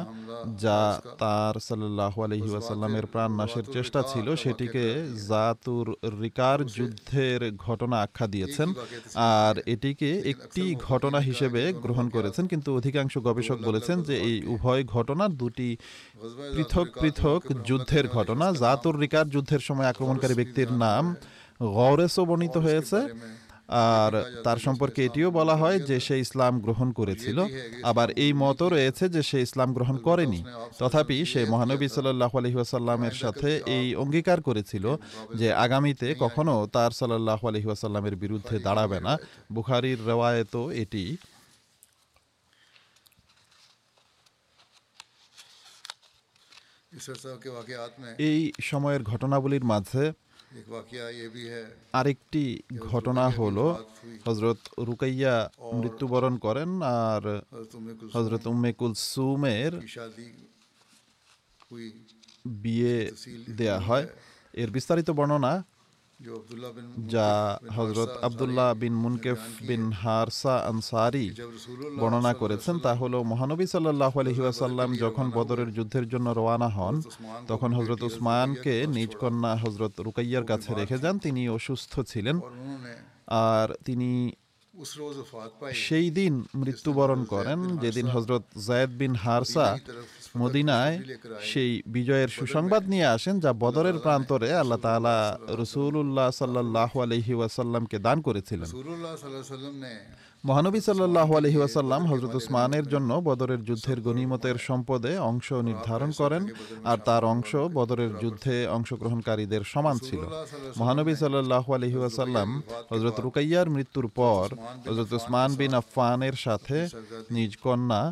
[0.64, 4.84] যা তার সাল্লাহ আলহি ওয়াসাল্লামের প্রাণ নাশের চেষ্টা ছিল, সেটিকে
[5.30, 5.86] জাতুর
[6.22, 8.68] রিকার যুদ্ধের ঘটনা আখ্যা দিয়েছেন
[9.14, 15.24] আর এটিকে একটি ঘটনা হিসেবে গ্রহণ করেছেন। কিন্তু অধিকাংশ গবেষক বলেছেন যে এই উভয় ঘটনা
[15.40, 15.70] দুটি
[16.54, 21.04] পৃথক পৃথক যুদ্ধের ঘটনা। জাতুর রিকার যুদ্ধের সময় আক্রমণকারী ব্যক্তির নাম
[21.76, 22.98] গৌরেসও বর্ণিত হয়েছে।
[23.70, 24.12] আর
[24.44, 27.38] তার সম্পর্কে এটিও বলা হয় যে সে ইসলাম গ্রহণ করেছিল।
[27.83, 30.44] আবার এই মতও রয়েছে যে সে ইসলাম গ্রহণ করেনি।
[30.78, 34.96] তথাপি সে মহানবী সাল্লাহ আলহিহাসাল্লামের সাথে এই অঙ্গীকার করেছিল
[35.35, 39.18] যে আগামীতে কখনও তার সাল্লাহ আলহিহাসাল্লামের বিরুদ্ধে দাঁড়াবে না।
[39.52, 41.16] বুখারির রেওয়ায়ত এটি।
[48.18, 50.12] এই সময়ের ঘটনাবলীর মাঝে
[51.92, 53.66] আরেকটি ঘটনা হলো
[54.26, 57.22] হজরত রুকাইয়া মৃত্যুবরণ করেন আর
[58.14, 59.72] হজরত উম্মে কুলসুমের
[62.46, 63.10] বিয়ে
[63.56, 64.06] দেয়া হয়।
[64.54, 65.52] এর বিস্তারিত বর্ণনা
[67.09, 71.30] যা হজরত আবদুল্লাহ বিন মুনকেফ বিন হারসা আনসারি
[71.98, 77.02] বর্ণনা করেছেন তা হলো মহানবী সাল্লাহ আলহিউসাল্লাম যখন বদরের যুদ্ধের জন্য রওয়ানা হন
[77.48, 82.40] তখন হজরত উসমানকে নিজ কন্যা হজরত রুকাইয়ার কাছে রেখে যান তিনি অসুস্থ ছিলেন।
[83.26, 84.33] আর তিনি
[85.74, 89.78] সেই দিন মৃত্যুবরণ করেন যেদিন হজরত জায়দ বিন হারসা
[90.36, 91.00] মদিনায়
[91.40, 98.20] সেই বিজয়ের সুসংবাদ নিয়ে আসেন যা বদরের প্রান্তরে আল্লাহ তাআলা রসুল্লাহ সাল্লাহ আলহি ওয়াসাল্লামকে দান
[98.20, 98.68] করেছিলেন।
[100.44, 106.42] মহানবী সাল্লাহ আলহি ওয়াসাল্লাম হজরত উসমানের জন্য বদরের যুদ্ধের গণিমতের সম্পদে অংশ নির্ধারণ করেন
[106.85, 110.22] আর তার অংশ বদরের যুদ্ধে অংশগ্রহণকারীদের সমান ছিল।
[110.79, 112.48] মহানবী সাল্লাহ আলহি ওয়াসাল্লাম
[112.90, 114.46] হজরত রুকাইয়ার মৃত্যুর পর
[114.88, 116.79] হজরত উসমান বিন আফানের সাথে
[117.31, 118.03] নিজ কন্যা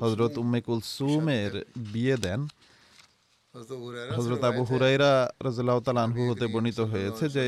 [0.00, 1.52] হজরত উম্মে কুলসুমের
[1.92, 2.40] বিয়ে দেন
[3.54, 5.62] হজরত আবু হুরাইরা রাজু
[6.30, 7.46] হতে বর্ণিত হয়েছে যে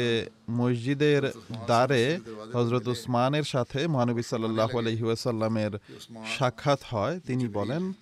[0.50, 1.22] মসজিদের
[1.66, 2.20] দ্বারে
[2.54, 5.72] হজরত উসমানের সাথে মহানবী সাল্লাহ আলহিউসাল্লামের
[6.38, 7.92] সাক্ষাৎ হয়। তিনি বলেন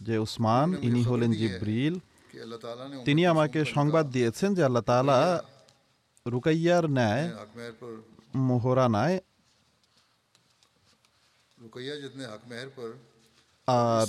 [0.00, 1.94] যে উসমান ইনি হলেন জিব্রিল।
[3.04, 5.42] তিনি আমাকে সংবাদ দিয়েছেন যে আল্লাহ তালা
[6.26, 7.24] রুকাইয়ার ন্যায়
[8.34, 9.20] মোহরানায়
[11.58, 12.92] রুকাইয়া জিতনে হক মেহর
[13.68, 14.06] আর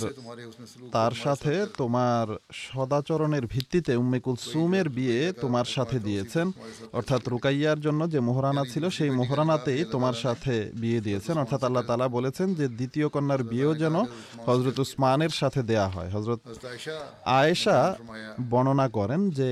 [0.92, 2.26] তার সাথে তোমার
[2.66, 6.46] সদাচরণের ভিত্তিতে উম্মে কুলসুমের বিয়ে তোমার সাথে দিয়েছেন।
[6.98, 12.08] অর্থাৎ রুকাইয়ার জন্য যে মোহরানা ছিল, সেই মোহরানাতেই তোমার সাথে বিয়ে দিয়েছেন। অর্থাৎ আল্লাহ তালা
[12.08, 13.96] বলেছেন যে দ্বিতীয় কন্যার বিয়েও যেন
[14.48, 16.40] হজরত উসমানের সাথে দেয়া হয়। হজরত
[17.40, 17.78] আয়েশা
[18.50, 19.50] বর্ণনা করেন যে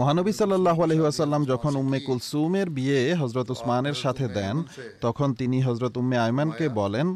[0.00, 4.56] মহানবী সাল্লাহ আলহিহাসাল্লাম যখন উম্মে কুলসুমের বিয়ে হজরত উসমানের সাথে দেন,
[5.04, 7.08] তখন তিনি হজরত উম্মে আয়মানকে বলেন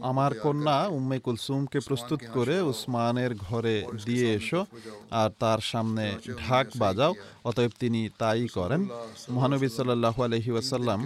[0.00, 4.66] আমার কন্যা উম্মে কুলসুমকে প্রস্তুত করে উসমানের ঘরে দিয়ে এসো
[5.10, 6.04] আর তার সামনে
[6.48, 8.88] ঢাক বাজাও। অতএব তিনি তাই করেন।
[9.30, 11.00] মহানবী সাল্লাহ আলহি ওয়াসাল্লাম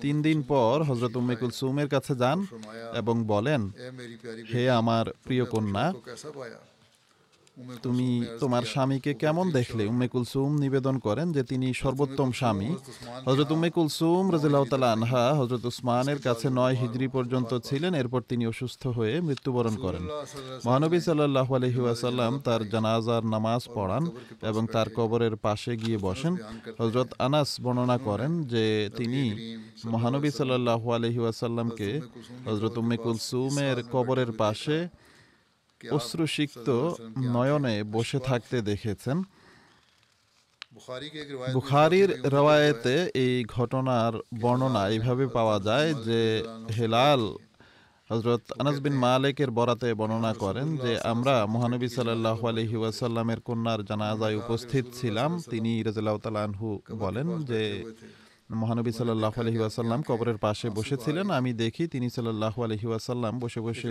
[0.00, 2.38] তিন দিন পর হজরত উম্মে কুলসুমের কাছে যান
[2.94, 3.70] এবং বলেন
[4.54, 5.84] হে আমার প্রিয় কন্যা
[7.82, 8.08] তুমি
[8.40, 9.82] তোমার স্বামীকে কেমন দেখলে?
[9.86, 12.70] উম্মে কুলসুম নিবেদন করেন যে তিনি সর্বোত্তম স্বামী।
[13.26, 18.46] হজরত উম্মে কুলসুম রাজিল্লাহ তালা আনহা হজরত উসমানের কাছে নয় হিজরি পর্যন্ত ছিলেন। এরপর তিনি
[18.46, 20.04] অসুস্থ হয়ে মৃত্যুবরণ করেন।
[20.66, 24.04] মহানবী সাল্লাহ আলহি ওয়াসাল্লাম তার জানাজার নামাজ পড়ান
[24.42, 26.36] এবং তার কবরের পাশে গিয়ে বসেন।
[26.78, 29.22] হজরত আনাস বর্ণনা করেন যে তিনি
[29.92, 32.00] মহানবী সাল্লাহ আলহি ওয়াসাল্লামকে
[32.46, 34.78] হজরত উম্মে কুলসুমের কবরের পাশে
[35.90, 36.68] অশ্রুসিক্ত
[37.34, 39.22] নয়নে বসে থাকতে দেখেছেন।
[41.52, 46.20] বুখারির রওয়ায়েতে এই ঘটনার বর্ণনা এইভাবে পাওয়া যায় যে
[46.78, 47.22] হেলাল
[48.10, 54.36] হজরত আনাস বিন মালিকের বরাতে বর্ণনা করেন যে আমরা মহানবী সাল্লাহ আলহি ওয়াসাল্লামের কন্যার জানাজায়
[54.36, 57.62] উপস্থিত ছিলাম। তিনি রাজু বলেন যে
[58.50, 63.90] মহানবী সাল্লাহ আলহি আসাল্লাম কবরের পাশে বসেছিলেন। আমি দেখি তিনি সাল্লাহ আলহি আসাল্লাম বসে বসে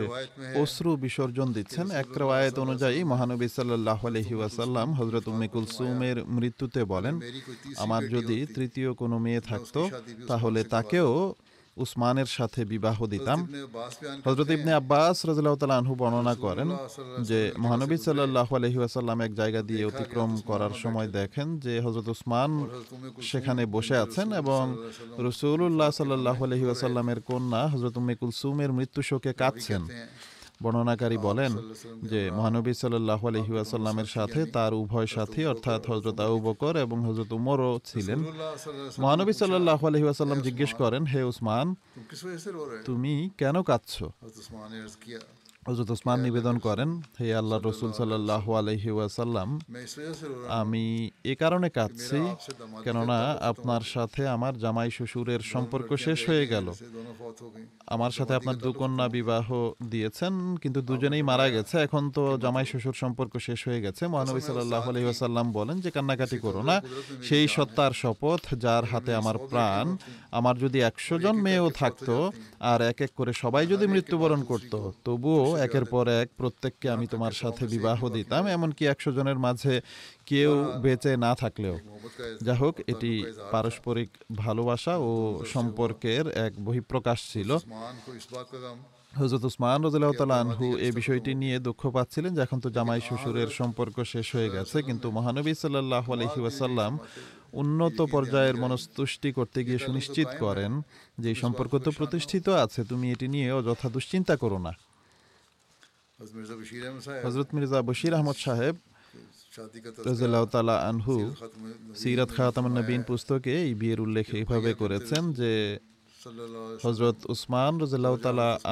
[0.62, 7.16] অশ্রু বিসর্জন দিচ্ছেন। এক রায়ত অনুযায়ী মহানবী সাল্লাহ আলহি আসাল্লাম হজরত উম্মে কুলসুমের মৃত্যুতে বলেন,
[7.84, 9.82] আমার যদি তৃতীয় কোনো মেয়ে থাকতো,
[10.30, 11.10] তাহলে তাকেও
[11.84, 13.40] উসমানের সাথে বিবাহ দিতাম।
[14.28, 16.70] হজরত ইবনে আব্বাস রাজু বর্ণনা করেন
[17.30, 22.52] যে মহানবী সাল্লাহ আলহি আসাল্লাম এক জায়গা দিয়ে অতিক্রম করার সময় দেখেন যে হজরত উসমান
[23.30, 24.64] সেখানে বসে আছেন এবং
[25.28, 29.82] রসুল্লাহ সাল্লাহ আলহি আসাল্লামের কন্যা হজরত উম্মে কুলসুমের মৃত্যু শোকে কাঁদছেন।
[30.64, 31.52] বর্ণনাকারী বলেন
[32.04, 37.72] যে মহানবী সাল্লাহ আলহিউসাল্লামের সাথে তার উভয় সাথী অর্থাৎ হজরত আউ বকর এবং হজরত উমরও
[37.86, 38.20] ছিলেন।
[39.00, 41.68] মহানবী সাল্লাহ আলহিউসাল্লাম জিজ্ঞেস করেন হে উসমান
[42.86, 43.94] তুমি কেন কাঁদছ?
[45.68, 49.50] হজরত ওসমান নিবেদন করেন, হে আল্লাহ রসুল সাল্লাহ আলহি ওয়াসাল্লাম,
[50.62, 50.86] আমি
[51.32, 52.20] এ কারণে কাঁদছি
[52.86, 53.20] কেননা
[53.52, 56.68] আপনার সাথে আমার জামাই শ্বশুরের সম্পর্ক শেষ হয়ে গেল।
[57.96, 59.48] আমার সাথে আপনার দুকন্যা বিবাহ
[59.94, 64.84] দিয়েছেন, কিন্তু দুজনেই মারা গেছে। এখন তো জামাই শ্বশুর সম্পর্ক শেষ হয়ে গেছে। মহানবী সাল্লাহ
[64.92, 66.76] আলহি ওয়াসাল্লাম বলেন যে, কান্নাকাটি করো না।
[67.28, 69.86] সেই সত্তার শপথ, যার হাতে আমার প্রাণ,
[70.40, 72.16] আমার যদি একশো জন মেয়েও থাকতো,
[72.72, 74.74] আর এক এক করে সবাই যদি মৃত্যুবরণ করত,
[75.06, 79.82] তবুও একের পর এক প্রত্যেককে আমি তোমার সাথে বিবাহ দিতাম এমনকি একশো জনের মাঝে
[80.26, 80.52] কেউ
[80.84, 81.76] বেঁচে না থাকলেও।
[82.46, 83.12] যা হোক এটি
[83.52, 85.12] পারস্পরিক ভালোবাসা ও
[85.54, 87.50] সম্পর্কের এক বহিঃপ্রকাশ ছিল।
[89.20, 94.36] হজরত উসমান রাজু এই বিষয়টি নিয়ে দুঃখ পাচ্ছিলেন যে এখন তো জামাই শ্বশুরের সম্পর্ক শেষ
[94.36, 97.00] হয়ে গেছে কিন্তু মহানবী সাল্লাহ আলহি ওয়াসাল্লাম
[97.54, 100.72] উন্নত পর্যায়ের মনস্তুষ্টি করতে গিয়ে সুনিশ্চিত করেন
[101.20, 104.74] যে সম্পর্ক তো প্রতিষ্ঠিত আছে তুমি এটি নিয়ে অযথা দুশ্চিন্তা করো না।
[107.26, 108.76] হজরত মির্জা বশির আহমদ সাহেব
[110.90, 111.16] আনহু
[111.96, 115.52] সিরাত খাতামান্নবীন পুস্তকে এই বিয়ের উল্লেখ এইভাবে করেছেন যে
[116.86, 118.16] হজরত উসমান রাজিল্লাহ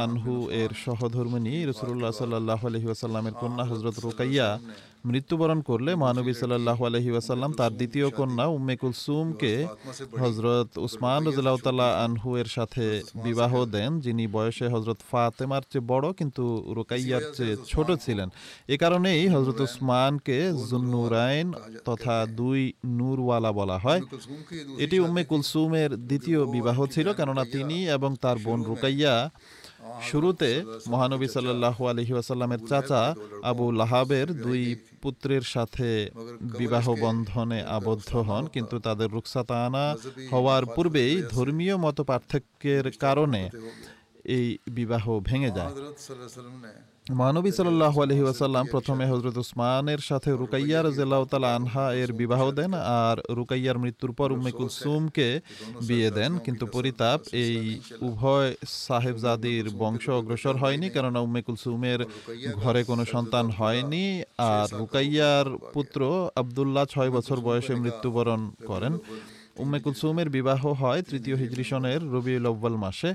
[0.04, 2.88] আনহু এর সহধর্মিনী রসুল্লাহ সাল্লাহ আলহি
[3.42, 4.48] কন্যা হজরত রোকাইয়া।
[5.12, 9.54] মৃত্যুবরণ করলে মহানবী সাল্লাহ আলহি ওয়াসাল্লাম তার দ্বিতীয় কন্যা উম্মে কুলসুমকে
[10.22, 12.86] হজরত উসমান রাজিল্লাহ তাল্লাহ আনহু এর সাথে
[13.26, 16.44] বিবাহ দেন যিনি বয়সে হজরত ফাতেমার চেয়ে বড় কিন্তু
[16.78, 18.30] রোকাইয়ার চেয়ে ছোট ছিলেন।
[18.74, 20.38] এ কারণেই হজরত উসমানকে
[20.70, 21.48] জুন্নুরাইন
[21.88, 22.62] তথা দুই
[22.98, 24.02] নূরওয়ালা বলা হয়।
[24.84, 29.14] এটি উম্মে কুলসুমের দ্বিতীয় বিবাহ ছিল কেননা তিনি এবং তার বোন রুকাইয়া
[30.10, 30.50] শুরুতে
[30.92, 33.04] মহানবী সাল্লাল্লাহু আলহি ওয়াসাল্লামের চাচা
[33.52, 34.62] আবু লাহাবের দুই
[35.04, 35.90] পুত্রের সাথে
[36.60, 39.86] বিবাহ বন্ধনে আবদ্ধ হন, কিন্তু তাদের রুকসাতানা
[40.32, 43.42] হওয়ার পূর্বেই ধর্মীয় মত পার্থক্যের কারণে
[44.38, 45.74] এই বিবাহ ভেঙে যায়।
[47.10, 51.24] মহানবী সাল্লাহ আলহি ওয়াসাল্লাম প্রথমে হজরত উসমানের সাথে রুকাইয়া রাজিয়াল্লাহ
[51.58, 55.42] আনহা এর বিবাহ দেন আর রুকাইয়ার মৃত্যুর পর উম্মে কুলসুমকে
[55.88, 62.00] বিয়ে দেন। কিন্তু পরিতাপ, এই উভয় সাহেবজাদির বংশ অগ্রসর হয়নি কেননা উম্মে কুলসুমের
[62.64, 68.94] ঘরে কোনো সন্তান হয়নি আর রুকাইয়ার পুত্র আবদুল্লাহ ছয় বছর বয়সে মৃত্যুবরণ করেন।
[69.58, 73.14] উম্মে কুলসুমের বিবাহ হয় তৃতীয় হিজরিসনের রবিউল মাসে।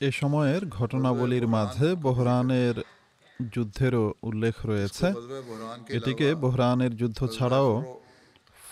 [0.00, 2.76] এ সময়ের ঘটনাবলীর মাঝে বহরানের
[3.52, 5.06] যুদ্ধেরও উল্লেখ রয়েছে।
[5.88, 7.70] এটিকে বহরানের যুদ্ধ ছাড়াও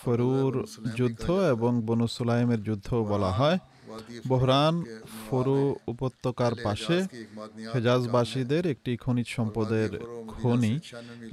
[0.00, 0.54] ফরুর
[0.98, 3.58] যুদ্ধ এবং বনুসুলাইমের যুদ্ধ বলা হয়।
[4.28, 4.74] বহরান
[5.26, 5.60] ফরু
[5.92, 6.96] উপত্যকার পাশে
[7.74, 9.90] হেজাজবাসীদের একটি খনিজ সম্পদের
[10.28, 10.74] খনি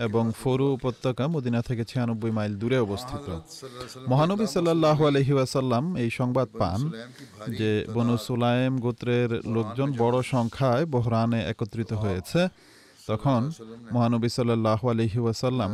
[0.07, 3.27] এবং ফরু উপত্যকা মদিনা থেকে ছিয়ানব্বই মাইল দূরে অবস্থিত।
[4.11, 6.79] মহানবী সাল্লাহ আলহি ওয়াসাল্লাম এই সংবাদ পান
[7.59, 12.41] যে বনু সুলায়েম গোত্রের লোকজন বড় সংখ্যায় বহরানে একত্রিত হয়েছে।
[13.09, 13.41] তখন
[13.95, 15.71] মহানবী সাল্লাহ আলহি ওয়াসাল্লাম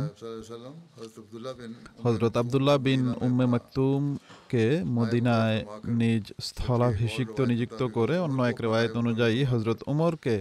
[2.04, 4.64] হজরত আবদুল্লাহ বিন উম্মে মাকতুমকে
[4.96, 5.58] মদিনায়
[6.00, 10.36] নিজ স্থলাভিষিক্ত নিযুক্ত করে, অন্য এক রেওয়ায়ত অনুযায়ী হজরত উমরকে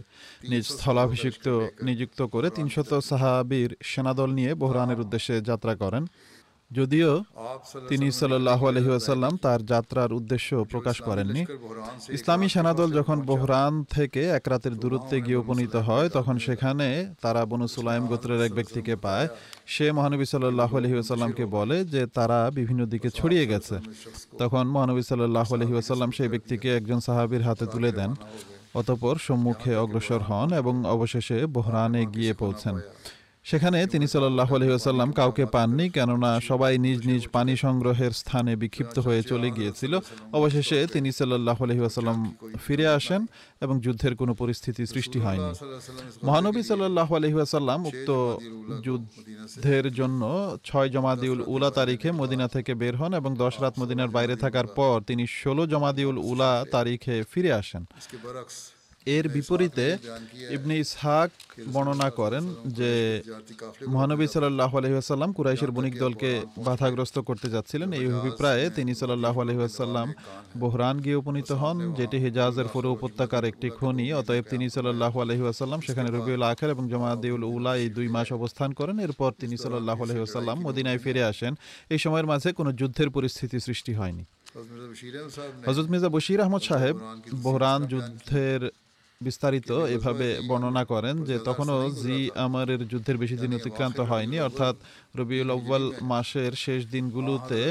[0.51, 1.47] নিজ স্থলাভিষিক্ত
[1.87, 6.03] নিযুক্ত করে তিনশত সাহাবির সেনাদল নিয়ে বহরানের উদ্দেশ্যে যাত্রা করেন।
[6.71, 7.23] যদিও
[7.89, 11.45] তিনি সাল্লাহ আলহি আসাল্লাম তার যাত্রার উদ্দেশ্য প্রকাশ করেননি।
[12.17, 16.87] ইসলামী সেনাদল যখন বহরান থেকে এক রাতের দূরত্বে গিয়ে উপনীত হয় তখন সেখানে
[17.21, 19.27] তারা বনু সুলাইম গোত্রের এক ব্যক্তিকে পায়।
[19.65, 23.75] সে মহানবী সাল্লাহ আলহি আসাল্লামকে বলে যে তারা বিভিন্ন দিকে ছড়িয়ে গেছে।
[24.37, 28.11] তখন মহানবী সাল্লাহ আলহি আসাল্লাম সেই ব্যক্তিকে একজন সাহাবির হাতে তুলে দেন।
[28.79, 32.75] অতপর সম্মুখে অগ্রসর হন এবং অবশেষে বহরানে গিয়ে পৌঁছেন।
[33.49, 39.21] সেখানে তিনি সাল্লাহ আলহিহাসাল্লাম কাউকে পাননি, কেননা সবাই নিজ নিজ পানি সংগ্রহের স্থানে বিক্ষিপ্ত হয়ে
[39.31, 39.93] চলে গিয়েছিল।
[40.37, 42.17] অবশেষে তিনি সাল্লাহ আলহিহাসাল্লাম
[42.65, 43.21] ফিরে আসেন
[43.65, 45.51] এবং যুদ্ধের কোনো পরিস্থিতি সৃষ্টি হয়নি।
[46.27, 48.09] মহানবী সাল্লাহ আলহিহাসাল্লাম উক্ত
[48.85, 50.21] যুদ্ধের জন্য
[50.67, 54.95] ছয় জমাদিউল উলা তারিখে মদিনা থেকে বের হন এবং দশ রাত মদিনার বাইরে থাকার পর
[55.09, 57.83] তিনি ষোলো জমাদিউল উলা তারিখে ফিরে আসেন।
[59.15, 59.87] এর বিপরীতে
[60.55, 61.29] ইবনে ইসহাক
[61.73, 62.43] বর্ণনা করেন
[62.79, 62.91] যে
[63.93, 66.29] মহানবী সাল্লাহ আলহিহাসাল্লাম কুরাইশের বণিক দলকে
[66.67, 70.07] বাধাগ্রস্ত করতে যাচ্ছিলেন। এই অভিপ্রায়ে তিনি সাল্লাহ আলহিহাসাল্লাম
[70.61, 76.09] বহরান গিয়ে উপনীত হন, যেটি হেজাজের ফোরো উপত্যকার একটি খনি। অতএব তিনি সাল্লাহ আলহিহাসাল্লাম সেখানে
[76.09, 80.99] রবিউল আখের এবং জমাদিউল উলা এই দুই মাস অবস্থান করেন। এরপর তিনি সাল্লাহ আলহিহাসাল্লাম মদিনায়
[81.03, 81.53] ফিরে আসেন।
[81.93, 84.23] এই সময়ের মাঝে কোনো যুদ্ধের পরিস্থিতি সৃষ্টি হয়নি।
[85.67, 86.95] হজরত মির্জা বশির আহমদ সাহেব
[87.45, 88.61] বহরান যুদ্ধের
[89.21, 94.75] বিস্তারিত এভাবে বর্ণনা করেন যে তখনও জি আমারের যুদ্ধের বেশি দিন অতিক্রান্ত হয়নি অর্থাৎ
[95.15, 97.61] রবিউল আউ্বাল মাসের শেষ দিনগুলোতে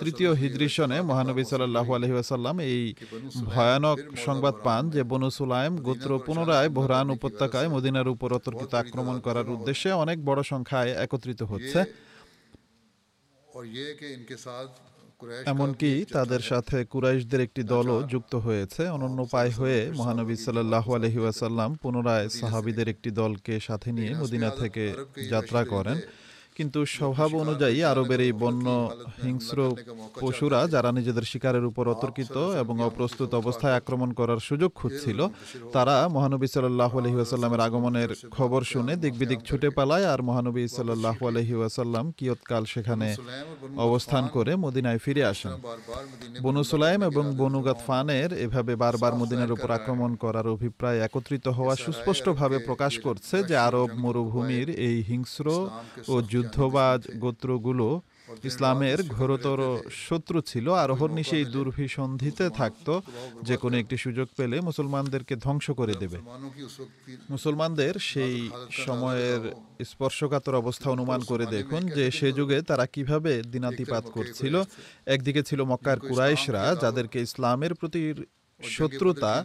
[0.00, 2.82] তৃতীয় হিজরি সনে মহানবী সাল্লাহ আলহিহাসাল্লাম এই
[3.44, 9.46] ভয়ানক সংবাদ পান যে বনু সুলাইম গোত্র পুনরায় বহরান উপত্যকায় মদিনার উপর অতর্কিত আক্রমণ করার
[9.48, 11.80] উদ্দেশ্যে অনেক বড় সংখ্যায় একত্রিত হচ্ছে।
[15.46, 22.28] এমনকি তাদের সাথে কুরাইশদের একটি দলও যুক্ত হয়েছে। অনন্য পায় হয়ে মহানবী সাল্লাহ আলহিউসাল্লাম পুনরায়
[22.28, 24.94] সাহাবিদের একটি দলকে সাথে নিয়ে মদিনা থেকে
[25.30, 26.00] যাত্রা করেন।
[26.56, 28.66] কিন্তু স্বভাব অনুযায়ী আরবের এই বন্য
[29.22, 29.58] হিংস্র
[30.22, 35.20] পশুরা, যারা নিজেদের শিকারের উপর অতর্কিত এবং অপ্রস্তুত অবস্থায় আক্রমণ করার সুযোগ খুঁজছিল,
[35.76, 41.54] তারা মহানবী সাল্লাহ আলহি আসাল্লামের আগমনের খবর শুনে দিকবিদিক ছুটে পালায় আর মহানবী সাল্লাহ আলহি
[41.70, 43.08] আসাল্লাম কিয়ৎকাল সেখানে
[43.86, 45.52] অবস্থান করে মদিনায় ফিরে আসেন।
[46.44, 52.56] বনু সুলাইম এবং বনু গাতফানের এভাবে বারবার মদিনার উপর আক্রমণ করার অভিপ্রায় একত্রিত হওয়া সুস্পষ্টভাবে
[52.68, 55.46] প্রকাশ করছে যে আরব মরুভূমির এই হিংস্র
[56.12, 57.88] ও যুদ্ধ যুদ্ধবাজ গোত্রগুলো
[58.50, 59.60] ইসলামের ঘোরতর
[60.06, 62.88] শত্রু ছিল, আর অহর্নিশে এই দুর্ভিসন্ধিতে থাকত
[63.42, 66.18] যে কোনো একটি সুযোগ পেলে মুসলমানদেরকে ধ্বংস করে দেবে।
[67.30, 68.36] মুসলমানদের সেই
[68.86, 69.42] সময়ের
[69.90, 74.54] স্পর্শকাতর অবস্থা অনুমান করে দেখুন যে সে যুগে তারা কীভাবে দিনাতিপাত করছিল।
[75.14, 78.02] একদিকে ছিল মক্কার কুরাইশরা, যাদেরকে ইসলামের প্রতি
[78.68, 79.44] শত্রুতা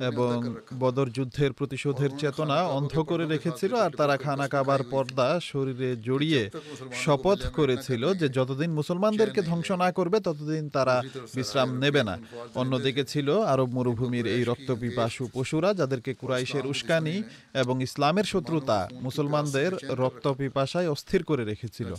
[0.00, 6.50] এবং বদর যুদ্ধের প্রতিশোধের চেতনা অন্ধ করে রেখেছিল আর তারা খানা কাবার পর্দা শরীরে জড়িয়ে
[6.92, 11.02] শপথ করেছিল যে যতদিন মুসলমানদেরকে ধ্বংস না করবে ততদিন তারা
[11.34, 12.18] বিশ্রাম নেবে না।
[12.54, 17.22] অন্যদিকে ছিল আরব মরুভূমির এই রক্তপিপাসু পশুরা যাদেরকে কুরাইশের উস্কানি
[17.54, 21.94] এবং ইসলামের শত্রুতা মুসলমানদের রক্তপিপাসায় অস্থির করে রেখেছিল।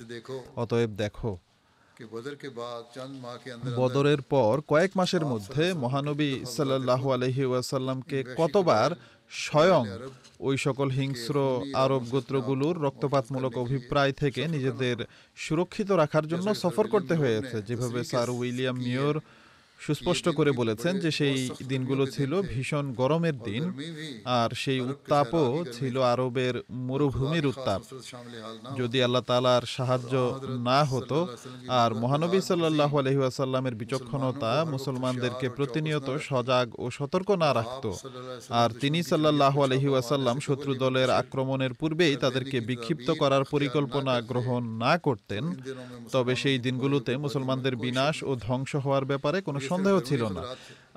[0.55, 1.37] অতএব দেখো
[3.75, 8.91] বদরের পর কয়েক মাসের মধ্যে মহানবী সাল্লাল্লাহু আলহি ওয়াসাল্লামকে কতবার
[9.29, 9.83] স্বয়ং
[10.39, 11.35] ওই সকল হিংস্র
[11.73, 14.97] আরব গোত্রগুলোর রক্তপাতমূলক অভিপ্রায় থেকে নিজেদের
[15.35, 19.19] সুরক্ষিত রাখার জন্য সফর করতে হয়েছে। যেভাবে স্যার উইলিয়াম মিওর
[19.85, 23.63] সুস্পষ্ট করে বলেছেন যে সেই দিনগুলো ছিল ভীষণ গরমের দিন
[24.25, 26.55] আর সেই উত্তাপও ছিল আরবের
[26.87, 27.81] মরুভূমির উত্তাপ।
[28.77, 30.13] যদি আল্লাহ তালার সাহায্য
[30.69, 31.19] না হতো
[31.81, 37.85] আর মহানবী সাল্লাহ আলহিহাসাল্লামের বিচক্ষণতা মুসলমানদেরকে প্রতিনিয়ত সজাগ ও সতর্ক না রাখত।
[38.49, 45.43] আর তিনি সাল্লাহ আলহিউসাল্লাম শত্রু দলের আক্রমণের পূর্বেই তাদেরকে বিক্ষিপ্ত করার পরিকল্পনা গ্রহণ না করতেন।
[46.11, 50.43] তবে সেই দিনগুলোতে মুসলমানদের বিনাশ ও ধ্বংস হওয়ার ব্যাপারে কোনো সন্দেহ ছিল না।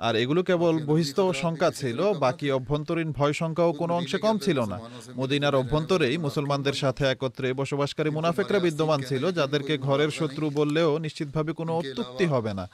[0.07, 4.77] আর এগুলো কেবল বহিস্থ শঙ্কা ছিল বাকি অভ্যন্তরীণ ভয় শঙ্কাও কোনো অংশে কম ছিল না।
[5.17, 11.71] মদিনার অভ্যন্তরেই মুসলমানদের সাথে একত্রে বসবাসকারী মুনাফেকরা বিদ্যমান ছিল যাদেরকে ঘরের শত্রু বললেও নিশ্চিতভাবে কোনো
[11.77, 12.65] অত্যুক্তি হবে না।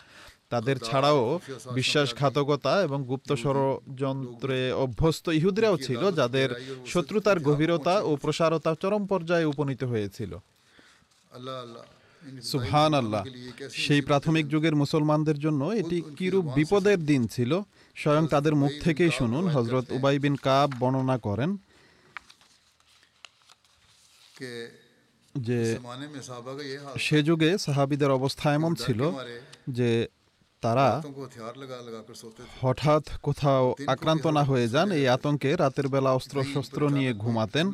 [0.49, 1.39] তাদের ছাড়াও
[1.74, 6.49] বিশ্বাসঘাতকতা এবং গুপ্ত ষড়যন্ত্রে অভ্যস্ত ইহুদরাও ছিল যাদের
[6.88, 10.32] শত্রুতার গভীরতা ও প্রসারতা চরম পর্যায়ে উপনীত হয়েছিল।
[11.32, 11.84] আল্লাহ আল্লাহ।
[12.52, 13.24] সুহান আল্লাহ
[13.86, 17.52] সেই প্রাথমিক যুগের মুসলমানদের জন্য এটি কিরূপ বিপদের দিন ছিল,
[18.02, 21.50] স্বয়ং তাদের মুখ থেকেই শুনুন হজরত উবাই বিন কাব বর্ণনা করেন
[25.36, 25.60] যে
[27.06, 29.02] সে যুগে সাহাবিদের অবস্থা এমন ছিল
[29.78, 29.90] যে
[30.64, 30.88] তারা
[32.62, 33.64] হঠাৎ কোথাও
[33.94, 37.68] আক্রান্ত না হয়ে যান, এই আতঙ্কে রাতের বেলা অস্ত্র শস্ত্র নিয়ে ঘুমাতেন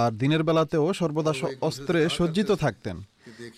[0.00, 1.32] আর দিনের বেলাতেও সর্বদা
[1.68, 2.96] অস্ত্রে সজ্জিত থাকতেন।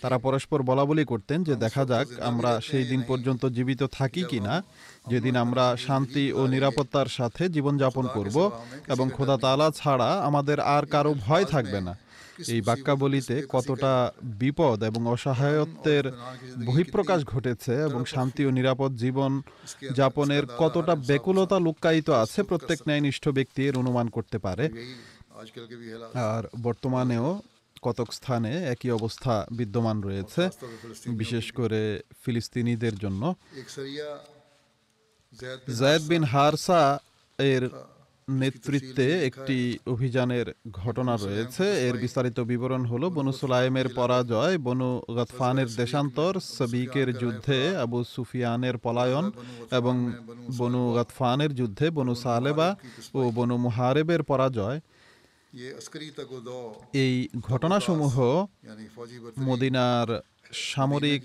[0.01, 4.63] তারা পরস্পর বলাবলি করতেন যে দেখা যাক আমরা সেই দিন পর্যন্ত জীবিত থাকি কি না
[5.09, 8.51] যেদিন আমরা শান্তি ও নিরাপত্তার সাথে জীবনযাপন করব
[8.89, 11.97] এবং খোদা তালা ছাড়া আমাদের আর কারও ভয় থাকবে না।
[12.49, 16.13] এই বাক্যাবলিতে কতটা বিপদ এবং অসহায়ত্বের
[16.67, 19.43] বহিঃপ্রকাশ ঘটেছে এবং শান্তি ও নিরাপদ জীবন
[19.95, 24.65] যাপনের কতটা ব্যাকুলতা লুকায়িত আছে প্রত্যেক ন্যায়নিষ্ঠ ব্যক্তি এর অনুমান করতে পারে।
[26.15, 27.43] আর বর্তমানেও
[27.87, 30.43] কতক স্থানে একই অবস্থা বিদ্যমান রয়েছে,
[31.21, 31.83] বিশেষ করে
[32.23, 33.23] ফিলিস্তিনিদের জন্য।
[35.81, 36.83] জায়দ বিন হারসা
[37.39, 37.65] এর
[38.43, 39.59] নেতৃত্বে একটি
[39.95, 40.47] অভিযানের
[40.81, 47.99] ঘটনা রয়েছে। এর বিস্তারিত বিবরণ হলো, বনু সুলাইমের পরাজয়, বনু গতফানের দেশান্তর, সবিকের যুদ্ধে আবু
[48.15, 49.27] সুফিয়ানের পলায়ন
[49.79, 49.95] এবং
[50.59, 52.69] বনু গতফানের যুদ্ধে বনু সালেবা
[53.19, 54.79] ও বনু মুহারেবের পরাজয়।
[56.93, 58.15] এই ঘটনাসমূহ
[59.41, 60.09] মদিনার
[60.53, 61.23] সামরিক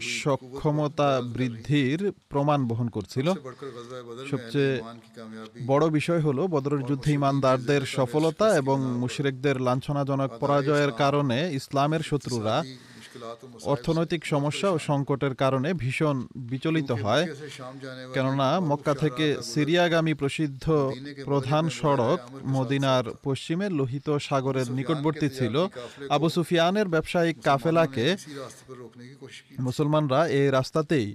[0.00, 3.34] সক্ষমতা বৃদ্ধির প্রমাণ বহন করছিল।
[4.30, 4.80] সবচেয়ে
[5.66, 12.64] বড় বিষয় হলো বদরের যুদ্ধে ইমানদারদের সফলতা এবং মুশরেকদের লাঞ্ছনাজনক পরাজয়ের কারণে ইসলামের শত্রুরা
[13.72, 16.16] অর্থনৈতিক সমস্যা ও সংকটের কারণে ভীষণ
[16.50, 17.24] বিচলিত হয়।
[18.14, 20.64] কেননা মক্কা থেকে সিরিয়াগামী প্রসিদ্ধ
[21.24, 25.56] প্রধান সড়ক মদিনার পশ্চিমে লোহিত সাগরের নিকটবর্তী ছিল।
[26.10, 28.06] আবু সুফিয়ানের ব্যবসায়িক কাফেলাকে
[29.60, 31.06] মুসলমানরা এই রাস্তাতেই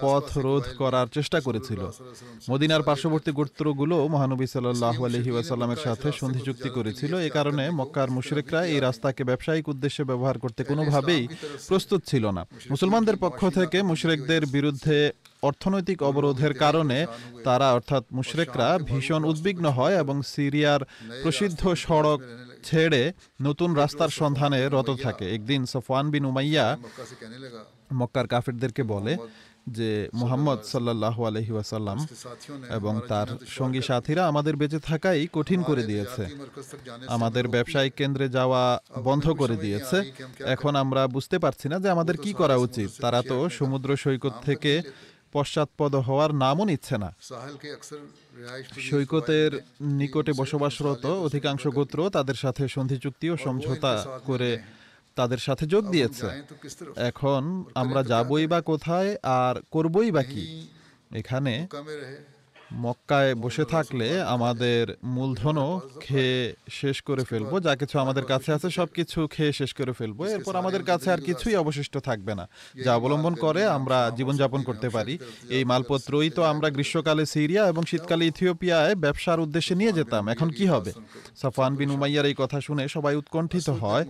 [0.00, 1.80] পথ রোধ করার চেষ্টা করেছিল।
[2.50, 8.60] মদিনার পার্শ্ববর্তী গোত্রগুলো মহানবী সাল্লাহ আলহি ওয়াসাল্লামের সাথে সন্ধি চুক্তি করেছিল। এ কারণে মক্কার মুশরিকরা
[8.66, 11.22] এই রাস্তাকে ব্যবসায়িক উদ্দেশ্যে ব্যবহার করতে কোনোভাবেই
[11.68, 15.12] প্রস্তুত ছিল না। মুসলমানদের পক্ষ থেকে মুশরেকদের বিরুদ্ধে
[15.42, 17.06] অর্থনৈতিক অবরোধের কারণে
[17.44, 20.80] তারা, অর্থাৎ মুশরেকরা, ভীষণ উদ্বিগ্ন হয় এবং সিরিয়ার
[21.22, 22.20] প্রসিদ্ধ সড়ক
[22.64, 23.12] ছেড়ে
[23.42, 26.66] নতুন রাস্তার সন্ধানে রত থাকে। একদিন সফওয়ান বিন উমাইয়া
[27.94, 29.16] মক্কার কাফেরদেরকে বলে
[29.66, 32.06] যে মোহাম্মদ সাল্লাহ আলহি ওয়াসাল্লাম
[32.70, 36.26] এবং তার সঙ্গী সাথীরা আমাদের বেঁচে থাকাই কঠিন করে দিয়েছে।
[37.08, 40.12] আমাদের ব্যবসায়িক কেন্দ্রে যাওয়া বন্ধ করে দিয়েছে।
[40.44, 44.82] এখন আমরা বুঝতে পারছি না যে আমাদের কি করা উচিত। তারা তো সমুদ্র সৈকত থেকে
[45.32, 47.14] পশ্চাৎপদ হওয়ার নামও নিচ্ছে না।
[48.90, 54.58] সৈকতের নিকটে বসবাসরত অধিকাংশ গোত্র তাদের সাথে সন্ধি চুক্তি ও সমঝোতা করে
[55.16, 56.26] তাদের সাথে যোগ দিয়েছে।
[56.96, 60.68] এখন আমরা যাবই বা কোথায় আর করবই বা কি?
[61.14, 61.66] এখানে
[62.74, 68.86] মক্কায় বসে থাকলে আমাদের মূলধনও খেয়ে শেষ করে ফেলব। যা কিছু আমাদের কাছে আছে সব
[68.86, 72.48] কিছু খেয়ে শেষ করে ফেলব। এরপর আমাদের কাছে আর কিছুই অবশিষ্ট থাকবে না।
[72.84, 78.26] যা অবলম্বন করে আমরা জীবনযাপন করতে পারি। এই মালপত্রই তো আমরা গ্রীষ্মকালে সিরিয়া এবং শীতকালে
[78.26, 80.92] ইথিওপিয়ায় ব্যবসার উদ্দেশ্যে নিয়ে যেতাম। এখন কি হবে?
[81.36, 84.04] সাফান বিন উমাইয়ার এই কথা শুনে সবাই উৎকণ্ঠিত হয়।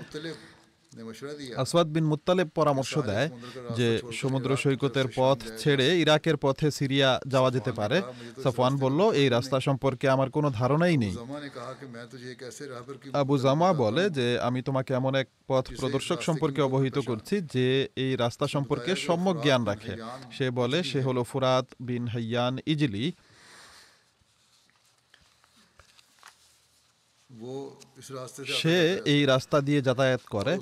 [1.56, 3.28] আসওয়াদ বিন মুতালেব পরামর্শ দেয়
[3.76, 8.02] যে সমুদ্র সৈকতের পথ ছেড়ে ইরাকের পথে সিরিয়া যাওয়া যেতে পারে।
[8.42, 11.16] সাফওয়ান বলল এই রাস্তা সম্পর্কে আমার কোনো ধারণাই নেই।
[13.12, 18.16] আবু জামা বলে যে আমি তোমাকে এমন এক পথ প্রদর্শক সম্পর্কে অবহিত করছি যে এই
[18.16, 19.96] রাস্তা সম্পর্কে সম্যক জ্ঞান রাখে।
[20.32, 23.12] সে বলে সে হলো ফুরাত বিন হাইয়ান ইজলি।
[28.60, 30.54] সে এই রাস্তা দিয়ে যাতায়াত করে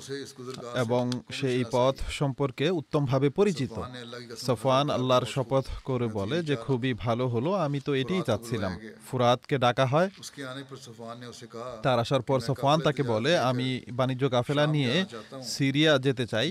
[0.83, 3.75] এবং সে এই পথ সম্পর্কে উত্তমভাবে পরিচিত।
[4.47, 8.73] সফওয়ান আল্লাহর শপথ করে বলে যে খুবই ভালো হলো আমি তো এটাই চাচ্ছিলাম।
[9.07, 10.09] ফুরাতকে ডাকা হয়।
[11.83, 13.67] তার আসার পর সফওয়ান তাকে বলে আমি
[13.99, 14.93] বাণিজ্য কাফেলা নিয়ে
[15.43, 16.49] সিরিয়া যেতে চাই।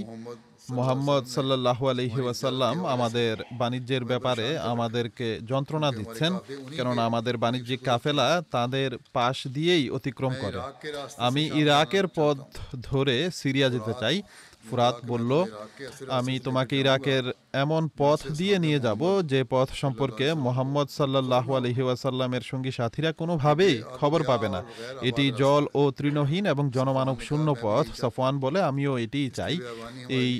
[0.76, 6.32] মোহাম্মদ সাল্লাহ আলহি ওয়াসাল্লাম আমাদের বাণিজ্যের ব্যাপারে আমাদেরকে যন্ত্রণা দিচ্ছেন,
[6.76, 10.58] কেননা আমাদের বাণিজ্যিক কাফেলা তাদের পাশ দিয়েই অতিক্রম করে।
[11.26, 12.36] আমি ইরাকের পথ
[12.88, 14.16] ধরে সিরিয়া যেতে চাই
[14.68, 15.30] ফুরাত বলল,
[16.18, 17.24] আমি তোমাকে ইরাকের
[17.64, 19.02] এমন পথ দিয়ে নিয়ে যাব
[19.32, 24.60] যে পথ সম্পর্কে মোহাম্মদ সাল্লাহ আলহি ওয়াসাল্লামের সঙ্গী সাথীরা কোনোভাবেই খবর পাবে না।
[25.08, 29.54] এটি জল ও তৃণহীন এবং জনমানব শূন্য পথ। সফওয়ান বলে, আমিও এটি চাই।
[30.18, 30.30] এই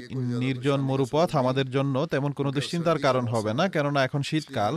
[0.42, 4.72] নির্জন মরুপথ আমাদের জন্য তেমন কোনো দুশ্চিন্তার কারণ হবে না, কেননা এখন শীতকাল।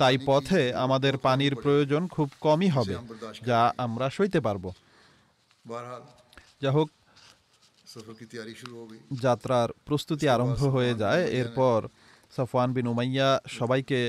[0.00, 2.94] তাই পথে আমাদের পানির প্রয়োজন খুব কমই হবে,
[3.48, 4.64] যা আমরা সইতে পারব।
[6.62, 6.88] যাই হোক
[9.24, 11.78] যাত্রার প্রস্তুতি আরম্ভ হয়ে যায়। এরপর
[12.36, 13.28] সাফওয়ান বিন উমাইয়া
[13.58, 14.00] সবাইকে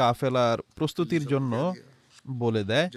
[0.00, 1.52] কাফেলার প্রস্তুতির জন্য
[2.42, 2.88] বলে দেয়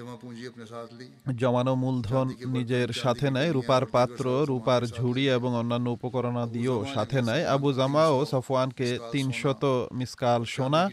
[1.41, 7.43] জমানো মূলধন নিজের সাথে নেয় রূপার পাত্র রূপার ঝুড়ি এবং অন্যান্য উপকরণ দিয়েও সাথে নেয়।
[7.55, 9.63] আবু জামাও সাফওয়ানকে তিনশত
[9.99, 10.83] মিসকাল সোনা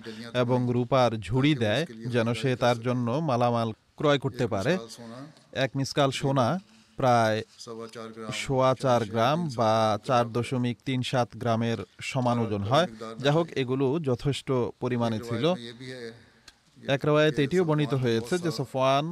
[0.42, 1.82] এবং রূপার ঝুড়ি দেয়
[2.14, 4.72] যেন সে তার জন্য মালামাল ক্রয় করতে পারে।
[5.64, 6.46] এক মিসকাল সোনা
[6.98, 7.38] প্রায়
[8.42, 9.72] সোয়া চার গ্রাম বা
[10.08, 11.78] চার দশমিক তিন সাত গ্রামের
[12.10, 12.86] সমান ওজন হয়।
[13.24, 14.48] যা হোক, এগুলো যথেষ্ট
[14.82, 15.44] পরিমাণে ছিল।
[16.94, 19.04] এক রেওয়ায়তে এটিও বর্ণিত হয়েছে যে সফওয়ান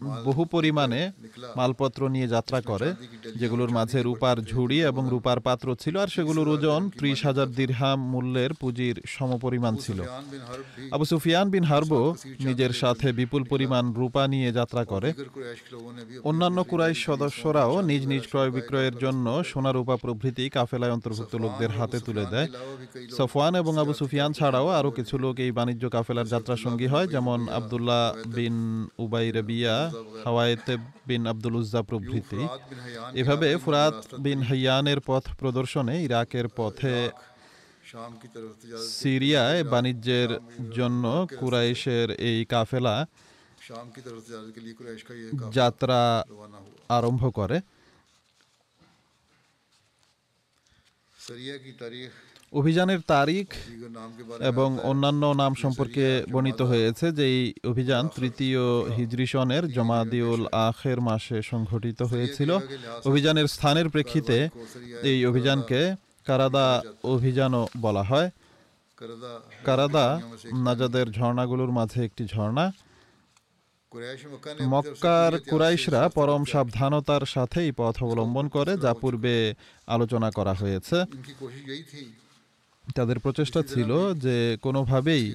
[0.00, 1.12] বহু পরিমাণে
[1.56, 2.94] মালপত্র নিয়ে যাত্রা করে
[3.36, 8.54] যেগুলোর মাঝে রূপার ঝুড়ি এবং রূপার পাত্র ছিল আর সেগুলোর ওজন ত্রিশ হাজার দীর্হাম মূল্যের
[8.54, 10.02] পুঁজির সমপরিমাণ ছিল।
[10.92, 15.12] আবু সুফিয়ান বিন হারবো নিজের সাথে বিপুল পরিমাণ রূপা নিয়ে যাত্রা করে।
[16.24, 22.00] অন্যান্য কুরাইশ সদস্যরাও নিজ নিজ ক্রয় বিক্রয়ের জন্য সোনা রূপা প্রভৃতি কাফেলায় অন্তর্ভুক্ত লোকদের হাতে
[22.00, 22.48] তুলে দেয়।
[23.16, 27.48] সফওয়ান এবং আবু সুফিয়ান ছাড়াও আরও কিছু লোক এই বাণিজ্য কাফেলার যাত্রা সঙ্গী হয় যেমন
[27.48, 29.85] আবদুল্লাহ বিন উবাই রবিয়া
[30.24, 30.74] হাওয়াইতে
[31.08, 32.40] বিন আব্দুল উজ্জা প্রভৃতি।
[33.20, 36.94] এভাবে ফুরাত বিন হাইয়ানের পথ প্রদর্শনে ইরাকের পথে
[39.00, 40.30] সিরিয়ায় বাণিজ্যের
[40.78, 41.04] জন্য
[41.40, 42.96] কুরাইশের এই কাফেলা
[45.58, 46.00] যাত্রা
[46.98, 47.56] আরম্ভ করে।
[51.26, 52.10] সিরিয়া কি তারিখ
[52.60, 53.46] অভিযানের তারিখ
[54.50, 58.62] এবং অন্যান্য নাম সম্পর্কে বর্ণিত হয়েছে যে এই অভিযান তৃতীয়
[58.96, 62.50] হিজরি সনের জমাদিউল আখের মাসে সংঘটিত হয়েছিল।
[63.10, 64.36] অভিযানের স্থানের প্রেক্ষিতে
[65.10, 65.80] এই অভিযানকে
[66.28, 66.66] কারাদা
[67.14, 68.28] অভিযানও বলা হয়।
[69.68, 70.06] কারাদা
[70.66, 72.66] নাজাদের ঝর্ণাগুলোর মাঝে একটি ঝর্ণা।
[74.72, 79.34] মক্কার কুরাইশরা পরম সাবধানতার সাথেই পথ অবলম্বন করে, যা পূর্বে
[79.94, 80.96] আলোচনা করা হয়েছে।
[82.94, 85.34] তাদের প্রচেষ্টা ছিল যে কোনোভাবেই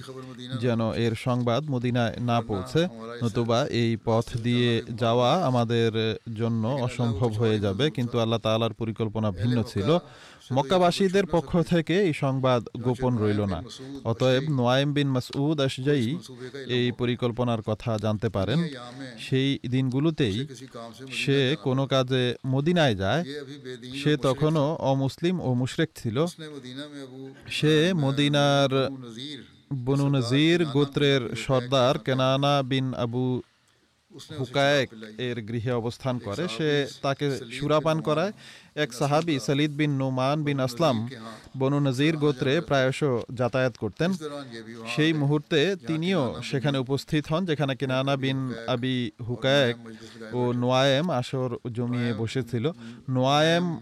[0.60, 2.88] যেন এর সংবাদ মদিনায় না পৌঁছে
[3.22, 5.92] নতুবা এই পথ দিয়ে যাওয়া আমাদের
[6.36, 9.98] জন্য অসম্ভব হয়ে যাবে। কিন্তু আল্লাহ তালার পরিকল্পনা ভিন্ন ছিল।
[10.56, 13.60] মক্কাবাসীদের পক্ষ থেকে এই সংবাদ গোপন রইল না।
[14.10, 16.06] অতএব নোয়াইম বিন মাসউদ আসজাই
[16.76, 18.58] এই পরিকল্পনার কথা জানতে পারেন।
[19.26, 20.36] সেই দিনগুলোতেই
[21.20, 23.22] সে কোনো কাজে মদিনায় যায়।
[24.00, 26.16] সে তখনও অমুসলিম ও মুশরেক ছিল।
[27.58, 27.74] সে
[28.04, 28.72] মদিনার
[29.86, 33.26] বনু নজির গোত্রের সর্দার কেনানা বিন আবু
[34.38, 34.88] হুকায়েক
[35.18, 37.26] এর গৃহে অবস্থান করে। সে তাকে
[37.60, 38.32] সুরাপান করায়।
[38.74, 41.08] এক সাহাবি সলিদ বিন নোমান বিন আসলাম
[41.58, 43.00] বনু নজির গোত্রে প্রায়শ
[43.34, 44.10] যাতায়াত করতেন।
[44.96, 49.76] সেই মুহূর্তে তিনিও সেখানে উপস্থিত হন, যেখানে কিনানা বিন আবি হুকায়েক
[50.34, 52.70] ও নোয়ায়েম আসর জমিয়ে বসেছিল।
[53.10, 53.80] নোয়ায়েম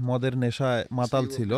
[0.00, 1.52] মদের নেশায় মাতাল ছিল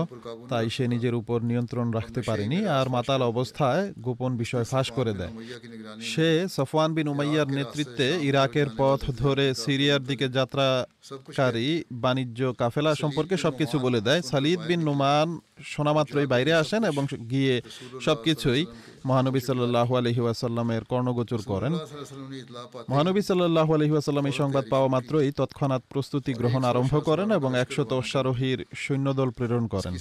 [0.49, 5.33] তাই সে নিজের উপর নিয়ন্ত্রণ রাখতে পারেনি আর মাতাল অবস্থায় গোপন বিষয় ফাঁস করে দেয়।
[6.11, 13.77] সে সফওয়ান বিন উমাইয়ার নেতৃত্বে ইরাকের পথ ধরে সিরিয়ার দিকে যাত্রাকারী বাণিজ্য কাফেলা সম্পর্কে সবকিছু
[13.79, 15.29] বলে দেয়। সালিদ বিন নুমান
[15.63, 17.55] শোনামাত্রই বাইরে আসেন এবং গিয়ে
[18.07, 18.63] সবকিছুই
[19.07, 21.73] মহানবী সাল্লাহ আলহি ওয়াসাল্লামের কর্ণগোচর করেন
[22.91, 27.93] মহানবী সাল্লাহ আলহি ওয়াসাল্লাম এই সংবাদ পাওয়া মাত্রই তৎক্ষণাৎ প্রস্তুতি গ্রহণ আরম্ভ করেন এবং একশত
[28.25, 29.95] আরোহীর সৈন্যদল প্রেরণ করেন।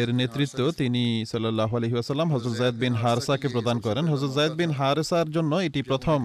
[0.00, 5.28] এর নেতৃত্ব তিনি সাল্লাহ আলহিহাসাল্লাম হজরত জায়দ বিন হারসাকে প্রদান করেন। হজরত জায়দ বিন হারসার
[5.36, 6.20] জন্য এটি প্রথম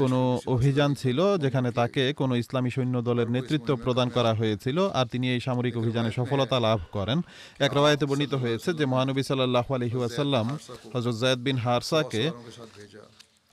[0.00, 0.18] কোনো
[0.56, 5.40] অভিযান ছিল যেখানে তাকে কোনো ইসলামী সৈন্য দলের নেতৃত্ব প্রদান করা হয়েছিল আর তিনি এই
[5.46, 7.18] সামরিক অভিযানে সফলতা লাভ করেন।
[7.66, 10.46] এক রবায়তে বর্ণিত হয়েছে যে মহানবী সাল্লাহ আলহিহাসাল্লাম
[10.94, 12.22] হজরত জায়দ বিন হারসাকে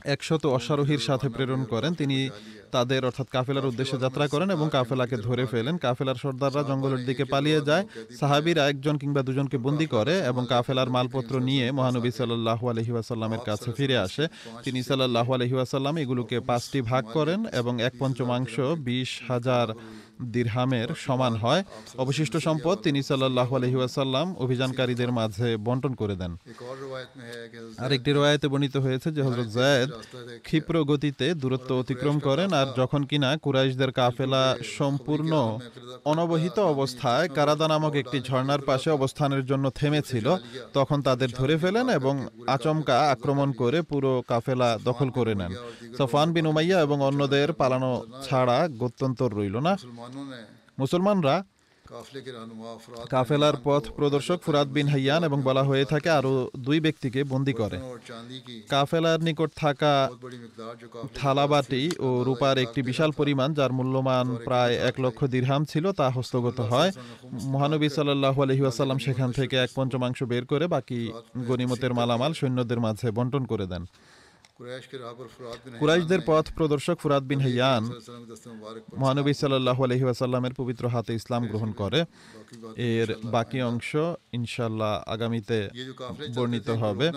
[0.04, 2.30] একশত অশ্বারোহীর সাথে প্রেরণ করেন। তিনি
[2.72, 7.62] তাদের, অর্থাৎ কাফেলার উদ্দেশ্যে যাত্রা করেন এবং কাফেলাকে ধরে ফেলেন। কাফেলার সর্দাররা জঙ্গলের দিকে পালিয়ে
[7.62, 7.88] যায়।
[8.20, 13.72] সাহাবিরা একজন কিংবা দুজনকে বন্দি করে এবং কাফেলার মালপত্র নিয়ে মহানবী সাল্লাহ আলহি আসাল্লামের কাছে
[13.72, 14.28] ফিরে আসে।
[14.64, 19.68] তিনি সাল্লাহ আলহি আসাল্লাম এগুলোকে পাঁচটি ভাগ করেন এবং এক পঞ্চমাংশ বিশ হাজার
[20.22, 21.64] দিরহামের সমান হয়।
[21.97, 26.32] অবশিষ্ট সম্পদ তিনি সাল্লাহ আলহিউসাল্লাম অভিযানকারীদের মাঝে বন্টন করে দেন।
[27.78, 29.89] আরেকটি রয়াতে বর্ণিত হয়েছে যে হজরত জায়দ
[30.43, 35.59] ক্ষিপ্র গতিতে দূরত্ব অতিক্রম করেন আর যখন কিনা কুরাইশদের কাফেলা সম্পূর্ণ
[36.05, 40.36] অনবহিত অবস্থায় কারাদা নামক একটি ঝর্ণার পাশে অবস্থানের জন্য থেমেছিল,
[40.74, 45.51] তখন তাদের ধরে ফেলেন এবং আচমকা আক্রমণ করে পুরো কাফেলা দখল করে নেন।
[45.97, 49.78] সফান বিন উমাইয়া এবং অন্যদের পালানো ছাড়া গত্যন্তর রইল না।
[50.82, 51.36] মুসলমানরা
[53.14, 56.34] কাফেলার পথ প্রদর্শক ফুরাত বিন হাইয়ান এবং বলা হয়ে থাকে আরও
[56.66, 57.78] দুই ব্যক্তিকে বন্দী করে।
[58.74, 59.93] কাফেলার নিকট থাকা
[61.20, 66.58] থালাবাটি ও রূপার একটি বিশাল পরিমাণ যার মূল্যমান প্রায় এক লক্ষ দীর্হাম ছিল তা হস্তগত
[66.72, 66.91] হয়।
[67.54, 70.99] মহানবী সাল্লাহ আলহিউসাল্লাম সেখান থেকে এক পঞ্চমাংশ বের করে বাকি
[71.49, 73.84] গনিমতের মালামাল সৈন্যদের মাঝে বন্টন করে দেন।
[75.82, 77.84] কুরাইশদের পথ প্রদর্শক ফুরাদ বিন হিয়ান
[79.01, 81.99] মহানবী সাল্লাহ আলহি আসাল্লামের পবিত্র হাতে ইসলাম গ্রহণ করে।
[82.93, 83.91] এর বাকি অংশ
[84.38, 85.60] ইনশাল্লাহ আগামীতে
[86.36, 87.08] বর্ণিত হবে।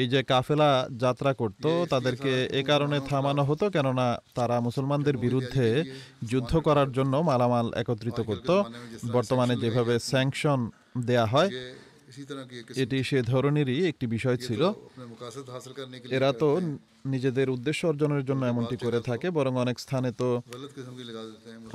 [0.00, 0.70] এই যে কাফেলা
[1.02, 4.06] যাত্রা করত তাদেরকে এ কারণে থামানো হতো কেননা
[4.38, 5.66] তারা মুসলমানদের বিরুদ্ধে
[6.30, 8.50] যুদ্ধ করার জন্য মালামাল একত্রিত করত।
[9.16, 10.60] বর্তমানে যেভাবে স্যাংশন
[11.08, 11.50] দেয়া হয়
[12.82, 14.62] এটি সে ধরনেরই একটি বিষয় ছিল।
[16.16, 16.48] এরা তো
[17.14, 20.28] নিজেদের উদ্দেশ্য অর্জনের জন্য এমনটি করে থাকে বরং অনেক স্থানে তো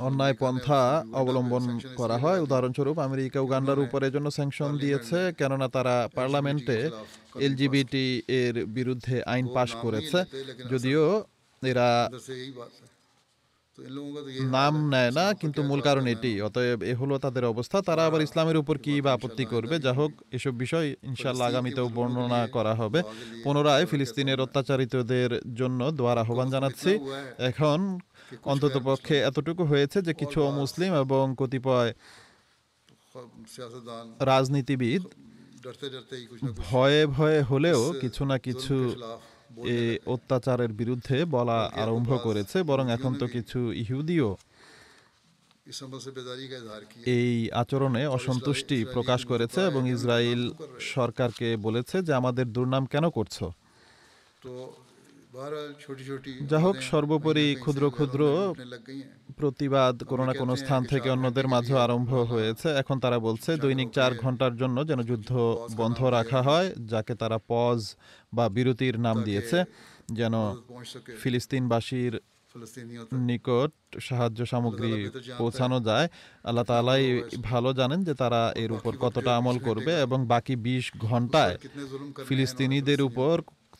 [0.08, 0.80] অন্যায় পন্থা
[1.20, 1.64] অবলম্বন
[2.00, 6.78] করা হয়। উদাহরণস্বরূপ আমেরিকা উগান্ডার উপরে জন্য স্যাংশন দিয়েছে কেননা তারা পার্লামেন্টে
[7.46, 8.06] এলজিবিটি
[8.40, 10.18] এর বিরুদ্ধে আইন পাশ করেছে।
[10.72, 11.02] যদিও
[11.62, 11.88] এরা
[14.56, 18.56] নাম নেয় না কিন্তু মূল কারণ এটি। অতএব এ হলো তাদের অবস্থা। তারা আবার ইসলামের
[18.56, 19.78] উপর কি বা আপত্তি করবে?
[19.78, 23.02] যা হোক এসব বিষয় ইনশাল্লাহ আগামীতেও বর্ণনা করা হবে।
[23.44, 26.92] পুনরায় ফিলিস্তিনের অত্যাচারিতদের জন্য দোয়ার আহ্বান জানাচ্ছি।
[27.50, 27.98] এখন
[28.52, 31.92] অন্তত পক্ষে এতটুকু হয়েছে যে কিছু মুসলিম এবং কতিপয়
[34.20, 35.02] রাজনীতিবিদ
[36.70, 38.76] ভয়ে ভয়ে হলেও কিছু না কিছু
[39.56, 44.30] এই অত্যাচারের বিরুদ্ধে বলা আরম্ভ করেছে, বরং এখন তো কিছু ইহুদিও
[47.16, 47.30] এই
[47.62, 50.42] আচরণে অসন্তুষ্টি প্রকাশ করেছে এবং ইসরায়েল
[50.94, 53.36] সরকারকে বলেছে যে আমাদের দুর্নাম কেন করছ?
[56.50, 58.20] যা হোক সর্বোপরি ক্ষুদ্র ক্ষুদ্র
[59.36, 64.12] প্রতিবাদ কোনো না কোনো স্থান থেকে অন্যদের মাঝে আরম্ভ হয়েছে। এখন তারা বলছে দৈনিক চার
[64.14, 65.30] ঘণ্টার জন্য যেন যুদ্ধ
[65.76, 67.80] বন্ধ রাখা হয় যাকে তারা পজ
[68.32, 69.58] বা বিরতির নাম দিয়েছে
[70.18, 70.34] যেন
[71.22, 72.14] ফিলিস্তিনবাসীর
[73.28, 73.70] নিকট
[74.00, 74.92] সাহায্য সামগ্রী
[75.38, 76.06] পৌঁছানো যায়।
[76.44, 77.04] আল্লাহ তালাই
[77.42, 81.54] ভালো জানেন যে তারা এর উপর কতটা আমল করবে এবং বাকি বিশ ঘন্টায়
[82.28, 83.34] ফিলিস্তিনিদের উপর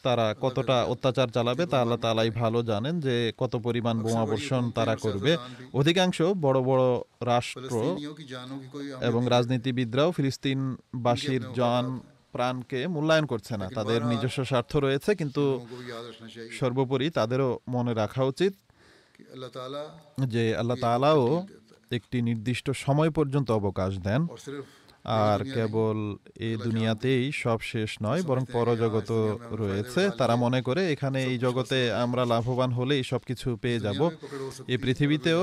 [0.06, 4.94] তারা কতটা অত্যাচার চালাবে তা আল্লাহ তালাই ভালো জানেন যে কত পরিমাণ বোমা বর্ষণ তারা
[5.04, 5.32] করবে।
[5.80, 6.84] অধিকাংশ বড় বড়
[7.32, 7.74] রাষ্ট্র
[9.08, 11.84] এবং রাজনীতিবিদরাও ফিলিস্তিনবাসীর জন,
[12.34, 15.42] প্রাণকে মূল্যায়ন করছে না। তাদের নিজস্ব স্বার্থ রয়েছে, কিন্তু
[16.60, 18.52] সর্বোপরি তাদেরও মনে রাখা উচিত
[20.32, 21.22] যে আল্লাহ তালাও
[21.98, 24.20] একটি নির্দিষ্ট সময় পর্যন্ত অবকাশ দেন।
[25.06, 25.98] আর কেবল
[26.46, 29.10] এই দুনিয়াতেই সব শেষ নয় বরং পরজগত
[29.60, 34.00] রয়েছে। তারা মনে করে এখানে এই জগতে আমরা লাভবান হলেই সব কিছু পেয়ে যাব।
[34.72, 35.42] এই পৃথিবীতেও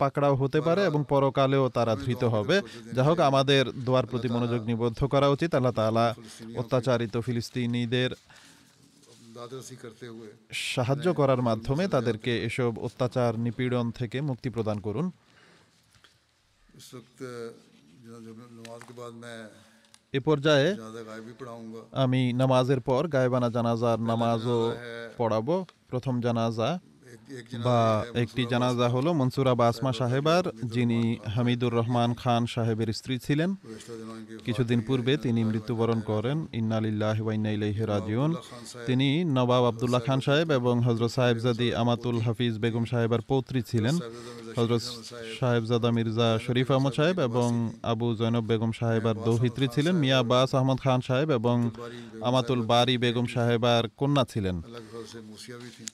[0.00, 2.56] পাকড়াও হতে পারে এবং পরকালেও তারা ধৃত হবে।
[2.96, 6.06] যা হোক আমাদের দোয়ার প্রতি মনোযোগ নিবদ্ধ করা উচিত। আল্লাহ তালা
[6.60, 8.10] অত্যাচারিত ফিলিস্তিনিদের
[10.74, 15.06] সাহায্য করার মাধ্যমে তাদেরকে এসব অত্যাচার নিপীড়ন থেকে মুক্তি প্রদান করুন।
[20.12, 20.68] এ পর্যায়ে
[21.92, 24.74] আমি নামাজের পর গায়েবানা জানাজার নামাজও
[25.18, 26.70] পড়াবো প্রথম জানাজা
[27.64, 33.54] বা একটি জানাজা হলো মনসুরা বাসমা সাহেবার যিনি হামিদুর রহমান খান সাহেবের স্ত্রী ছিলেন
[34.44, 37.18] কিছুদিন পূর্বে তিনি মৃত্যুবরণ করেন। ইন্নালিল্লাহ
[38.86, 43.94] তিনি নবাব আবদুল্লাহ খান সাহেব এবং হজরত সাহেবজাদি আমাতুল হাফিজ বেগম সাহেবের পৌত্রী ছিলেন।
[44.56, 44.82] হজরত
[45.38, 47.48] সাহেবজাদা মির্জা শরীফ আহমদ সাহেব এবং
[47.92, 51.56] আবু জৈনব বেগম সাহেবার দৌহিত্রী ছিলেন, মিয়া আব্বাস আহমদ খান সাহেব এবং
[52.28, 54.56] আমাতুল বারি বেগম সাহেবার কন্যা ছিলেন।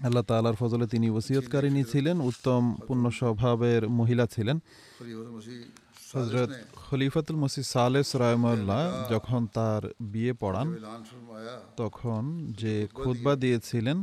[0.07, 4.57] আল্লাহ তালার ফজলে তিনি ওসিয়তকারিনী ছিলেন, উত্তম পূর্ণ স্বভাবের মহিলা ছিলেন।
[6.15, 6.51] হজরত
[6.85, 8.83] খলিফাতুল মসি সালে সরাইমুল্লাহ
[9.13, 9.83] যখন তার
[10.13, 10.69] বিয়ে পড়ান,
[11.81, 12.23] তখন
[12.61, 13.97] যে খুদ্া দিয়েছিলেন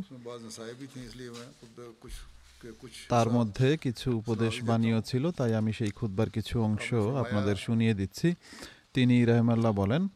[3.10, 8.36] তার মধ্যে কিছু উপদেশ বাণীও ছিল, তাই আমি সেই খুদ্বার কিছু অংশ আপনাদের শুনিয়ে দিচ্ছি।
[8.94, 10.08] তিনি রহমাল্লাহ বলেন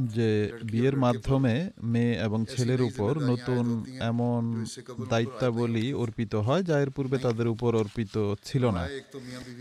[0.00, 4.64] যে বিয়ের মাধ্যমে মেয়ে এবং ছেলের উপর নতুন এমন
[5.08, 8.88] দায়িত্বাবলী অর্পিত হয় যা এর পূর্বে তাদের উপর অর্পিত ছিল না।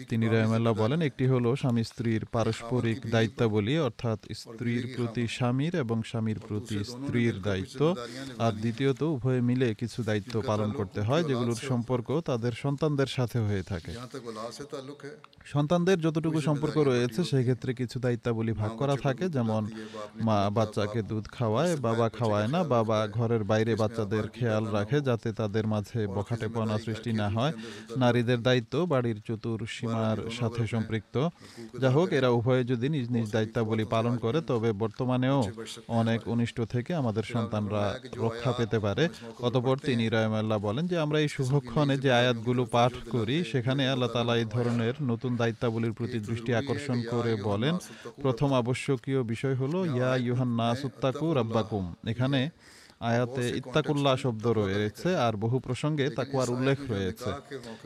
[0.10, 6.40] তিনি রহমাল্লাহ বলেন একটি হল স্বামী স্ত্রীর পারস্পরিক দায়িত্বাবলী অর্থাৎ স্ত্রীর প্রতি স্বামীর এবং স্বামীর
[6.40, 7.96] প্রতি স্ত্রীর দায়িত্ব।
[8.40, 13.64] আর দ্বিতীয়ত উভয়ে মিলে কিছু দায়িত্ব পালন করতে হয় যেগুলোর সম্পর্ক তাদের সন্তানদের সাথে হয়ে
[13.64, 13.92] থাকে।
[15.46, 19.64] সন্তানদের যতটুকু সম্পর্ক রয়েছে সেক্ষেত্রে কিছু দায়িত্বাবলী ভাগ করা থাকে, যেমন
[20.28, 25.66] মা বাচ্চাকে দুধ খাওয়ায়, বাবা খাওয়ায় না, বাবা ঘরের বাইরে বাচ্চাদের খেয়াল রাখে যাতে তাদের
[25.74, 27.54] মাঝে বখাটেপনা সৃষ্টি না হয়।
[28.02, 31.16] নারীদের দায়িত্ব বাড়ির চতুর সীমার সাথে সম্পৃক্ত।
[31.82, 35.40] যা হোক, এরা উভয়ে যদি নিজ নিজ দায়িত্বাবলী পালন করে, তবে বর্তমানেও
[36.00, 37.84] অনেক অনিষ্ট থেকে আমাদের সন্তানরা
[38.24, 39.04] রক্ষা পেতে পারে।
[39.48, 44.34] অতপর তিনি রায়মাল্লাহ বলেন যে, আমরা এই শুভক্ষণে যে আয়াতগুলো পাঠ করি, সেখানে আল্লাহ তালা
[44.42, 47.76] এই ধরনের নতুন দায়িত্বাবলীর প্রতি দৃষ্টি আকর্ষণ করে বলেন।
[48.24, 48.50] প্রথম
[48.92, 52.40] আবশ্যকীয় বিষয় হলো ইয়া ইউহান নাসুত্তাকু রাব্বাকুম। এখানে
[53.02, 57.32] আয়াতে ইত্তাকুল্লাহ শব্দ রয়েছে আর বহু প্রসঙ্গে তাকুয়ার উল্লেখ রয়েছে।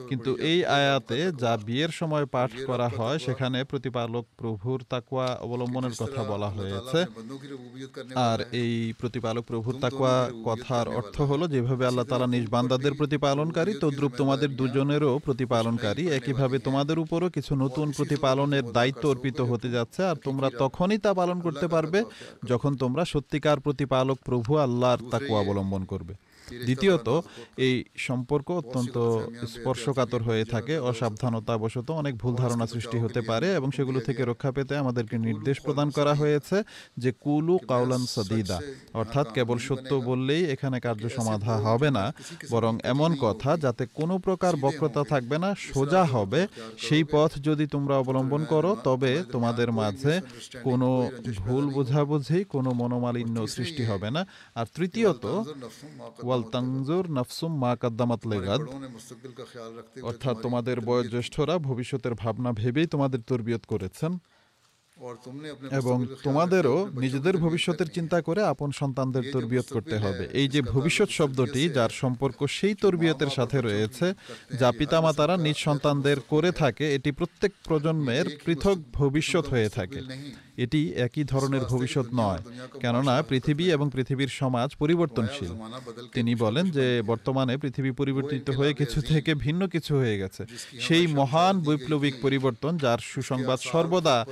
[0.09, 6.24] কিন্তু এই আয়াতে যা বিয়ের সময় পাঠ করা হয় সেখানে প্রতিপালক প্রভুর তাকুয়া অবলম্বনের কথা
[6.24, 7.05] বলা হয়েছে
[8.16, 14.11] আর এই প্রতিপালক প্রভুর তাকুয়া কথার অর্থ হলো যেভাবে আল্লাহ তালা নিজ বান্দাদের প্রতিপালনকারী তদ্রুপ
[14.18, 20.49] তোমাদের দুজনেরও প্রতিপালনকারী একইভাবে তোমাদের উপরও কিছু নতুন প্রতিপালনের দায়িত্ব অর্পিত হতে যাচ্ছে আর তোমরা
[20.59, 21.99] তখনই তা পালন করতে পারবে
[22.45, 26.14] যখন তোমরা সত্যিকার প্রতিপালক প্রভু আল্লাহর তাকুয়া অবলম্বন করবে।
[26.66, 27.08] দ্বিতীয়ত
[27.58, 28.96] এই সম্পর্ক অত্যন্ত
[29.54, 34.74] স্পর্শকাতর হয়ে থাকে অসাবধানতাবশত অনেক ভুল ধারণা সৃষ্টি হতে পারে এবং সেগুলো থেকে রক্ষা পেতে
[34.78, 36.58] আমাদেরকে নির্দেশ প্রদান করা হয়েছে
[36.98, 38.58] যে কুলু কাউলান সদিদা
[38.93, 42.06] অর্থাৎ কেবল সত্য বললেই এখানে কার্য সমাধা হবে না
[42.50, 46.41] বরং এমন কথা যাতে কোনো প্রকার বক্রতা থাকবে না সোজা হবে
[46.78, 50.14] সেই পথ যদি তোমরা অবলম্বন করো তবে তোমাদের মাঝে
[50.64, 50.89] কোনো
[51.38, 54.22] ভুল বোঝাবুঝি কোনো মনোমালিন্য সৃষ্টি হবে না।
[54.56, 55.26] আর তৃতীয়ত
[60.02, 64.18] অর্থাৎ তোমাদের বয়োজ্যেষ্ঠরা ভবিষ্যতের ভাবনা ভেবেই তোমাদের তরবিয়ত করেছেন।
[65.72, 71.70] এবং তোমাদেরও নিজেদের ভবিষ্যতের চিন্তা করে আপন সন্তানদের তরবিয়ত করতে হবে। এই যে ভবিষ্যৎ শব্দটি,
[71.70, 74.14] যার সম্পর্ক সেই তরবিয়তের সাথে রয়েছে,
[74.58, 80.02] যা পিতামাতারা নিজ সন্তানদের করে থাকে, এটি প্রত্যেক প্রজন্মের পৃথক ভবিষ্যৎ হয়ে থাকে।
[80.58, 82.41] এটি একই ধরনের ভবিষ্যৎ নয়,
[82.80, 85.51] কেননা পৃথিবী এবং পৃথিবীর সমাজ পরিবর্তনশীল।
[86.14, 90.45] তিনি বলেন যে বর্তমানে পৃথিবী পরিবর্তিত হয়ে কিছু থেকে ভিন্ন কিছু হয়ে গেছে।
[90.80, 94.26] সেই মহান বৈপ্লবিক পরিবর্তন যার সুসংবাদ সর্বদা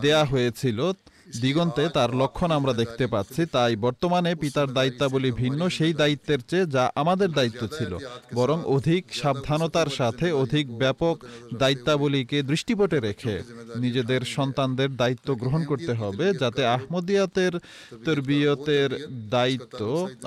[0.00, 0.92] দেয়া হয়েছিল
[1.42, 6.84] দিগন্তে তার লক্ষণ আমরা দেখতে পাচ্ছি, তাই বর্তমানে পিতার দায়িত্বাবলী ভিন্ন, সেই দায়িত্বের চেয়ে যা
[7.02, 7.92] আমাদের দায়িত্ব ছিল।
[8.38, 11.16] বরং অধিক সাবধানতার সাথে অধিক ব্যাপক
[11.62, 13.34] দায়িত্বাবলীকে দৃষ্টিপটে রেখে
[13.84, 17.52] নিজেদের সন্তানদের দায়িত্ব গ্রহণ করতে হবে, যাতে আহমদিয়াতের
[18.06, 18.90] তরবিয়তের
[19.36, 19.80] দায়িত্ব,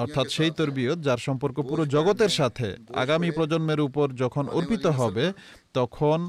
[0.03, 2.67] অর্থাৎ সেই তরবিয়ত যার সম্পর্ক পুরো জগতের সাথে
[3.03, 5.25] আগামী প্রজন্মের উপর যখন অর্পিত হবে
[5.73, 6.19] তখন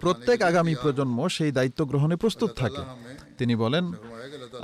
[0.00, 2.82] প্রত্যেক আগামী প্রজন্ম সেই দায়িত্ব গ্রহণে প্রস্তুত থাকে।
[3.38, 3.84] তিনি বলেন,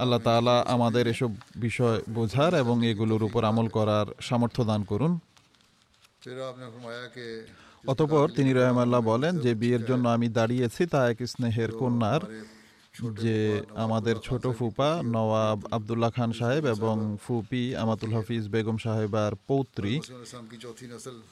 [0.02, 5.12] আল্লাহ তালা আমাদের এসব বিষয় বোঝার এবং এগুলোর উপর আমল করার সামর্থ্য দান করুন।
[7.92, 12.22] অতপর তিনি রহমাল্লাহ বলেন, যে বিয়ের জন্য আমি দাঁড়িয়েছি তা এক স্নেহের কন্যার
[13.24, 20.00] যে আমাদের ছোট ফুপা নওয়াব আবদুল্লাহ খান সাহেব এবং ফুপি আমাতুল হাফিজ বেগম সাহেবার পৌত্রী।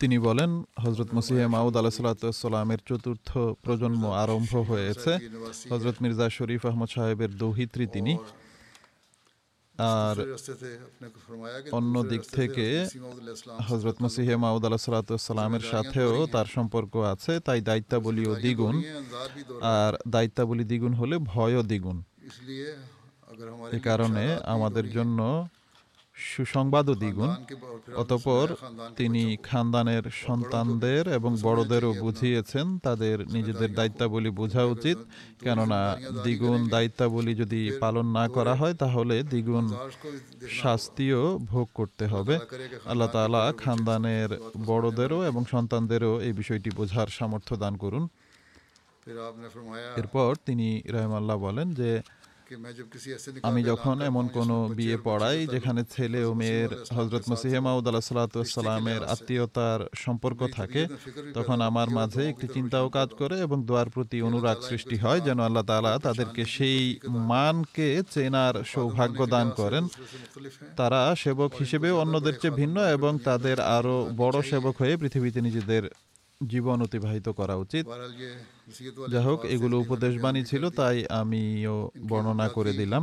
[0.01, 0.51] তিনি বলেন
[0.85, 5.13] হজরত মসিহে মাউদ আলাহিসাল্লামের চতুর্থ প্রজন্ম আরম্ভ হয়েছে।
[5.71, 8.19] হজরত মির্জা শরীফ আহমদ সাহেবের দৌহিত্রী তিনি।
[9.79, 10.17] আর
[11.73, 12.67] অন্য দিক থেকে
[13.69, 18.77] হজরত মসিহে মাউদ আল্লাহ সালাতামের সাথেও তার সম্পর্ক আছে তাই দায়িত্বাবলীও দ্বিগুণ
[19.77, 21.99] আর দায়িত্বাবলী দ্বিগুণ হলে ভয়ও দ্বিগুণ।
[23.77, 25.19] এ কারণে আমাদের জন্য
[26.17, 27.31] সুসংবাদও দ্বিগুণ।
[28.03, 28.47] অতপর
[28.97, 34.99] তিনি খানদানের সন্তানদের এবং বড়দেরও বুঝিয়েছেন তাদের নিজেদের দায়িত্বাবলী বোঝা উচিত।
[35.45, 35.81] কেননা
[36.25, 39.67] দ্বিগুণ দায়িত্বাবলী যদি পালন না করা হয় তাহলে দ্বিগুণ
[40.61, 42.35] শাস্তিও ভোগ করতে হবে।
[42.91, 44.31] আল্লাহ তালা খানদানের
[44.69, 48.05] বড়দেরও এবং সন্তানদেরও এই বিষয়টি বোঝার সামর্থ্য দান করুন।
[50.01, 51.91] এরপর তিনি রহমাল্লাহ বলেন যে
[53.43, 59.81] আমি যখন এমন কোনো বিয়ে পড়াই যেখানে ছেলে ও মেয়ের হজরত মসিহেমাউদ আল্লাহ সাল্লাতামের আত্মীয়তার
[59.95, 60.83] সম্পর্ক থাকে
[61.35, 65.63] তখন আমার মাঝে একটি চিন্তাও কাজ করে এবং দোয়ার প্রতি অনুরাগ সৃষ্টি হয় যেন আল্লাহ
[65.63, 66.81] তালা তাদেরকে সেই
[67.29, 69.85] মানকে চেনার সৌভাগ্য দান করেন।
[70.77, 75.85] তারা সেবক হিসেবে অন্যদের চেয়ে ভিন্ন এবং তাদের আরও বড় সেবক হয়ে পৃথিবীতে নিজেদের
[76.41, 77.85] জীবন অতিবাহিত করা উচিত।
[79.11, 81.77] যাই হোক এগুলো উপদেশ বাণী ছিল তাই আমিও
[82.09, 83.03] বর্ণনা করে দিলাম।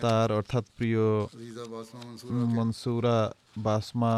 [0.00, 1.04] তার অর্থাৎ প্রিয়
[2.56, 3.18] মনসুরা
[3.58, 4.14] বাসমা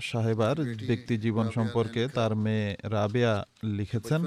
[0.00, 4.24] সাহেবার ব্যক্তি জীবন সম্পর্কে তার মেয়ে রাবিয়া লিখেছেন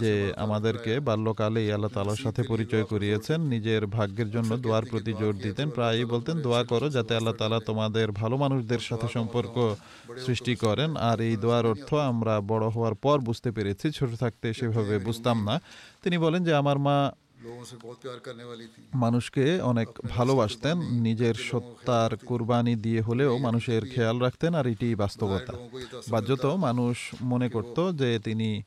[0.00, 5.70] যে আমাদেরকে বাল্যকালেই আল্লাহ তালার সাথে পরিচয় করিয়েছেন নিজের ভাগ্যের জন্য দোয়ার প্রতি জোর দিতেন।
[5.70, 9.74] প্রায়ই বলতেন দোয়া করো যাতে আল্লাহ তালা তোমাদের ভালো মানুষদের সাথে সম্পর্ক
[10.26, 14.98] সৃষ্টি করেন। আর এই দোয়ার অর্থ আমরা বড় হওয়ার পর বুঝতে পেরেছি ছোট থাকতে সেভাবে
[14.98, 15.60] বুঝতাম না।
[16.02, 17.12] তিনি বলেন যে আমার মা
[18.94, 25.52] মানুষকে অনেক ভালোবাসতেন নিজের সত্তার কুরবানি দিয়ে হলেও মানুষের খেয়াল রাখতেন আর এটি বাস্তবতা।
[26.10, 28.62] বাধ্যত মানুষ মনে করত যে তিনি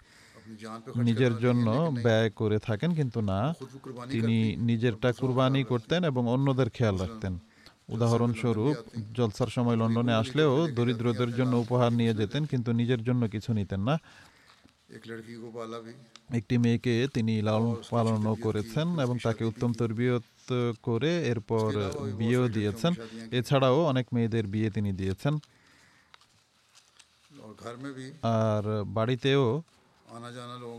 [0.96, 1.68] নিজের জন্য
[2.04, 3.54] ব্যয় করে থাকেন কিন্তু না
[4.12, 7.40] তিনি নিজেরটা কুরবানি করতেন এবং অন্যদের খেয়াল রাখতেন।
[7.90, 8.76] উদাহরণস্বরূপ
[9.14, 13.96] জলসার সময় লন্ডনে আসলেও দরিদ্রদের জন্য উপহার নিয়ে যেতেন কিন্তু নিজের জন্য কিছু নিতেন না।
[16.34, 21.72] একটি মেয়েকে তিনি লালন পালনও করেছেন এবং তাকে উত্তম তরবিয়ত করে এরপর
[22.18, 22.94] বিয়েও দিয়েছেন।
[23.32, 25.38] এছাড়াও অনেক মেয়েদের বিয়ে তিনি দিয়েছেন।
[28.24, 29.62] আর বাড়িতেও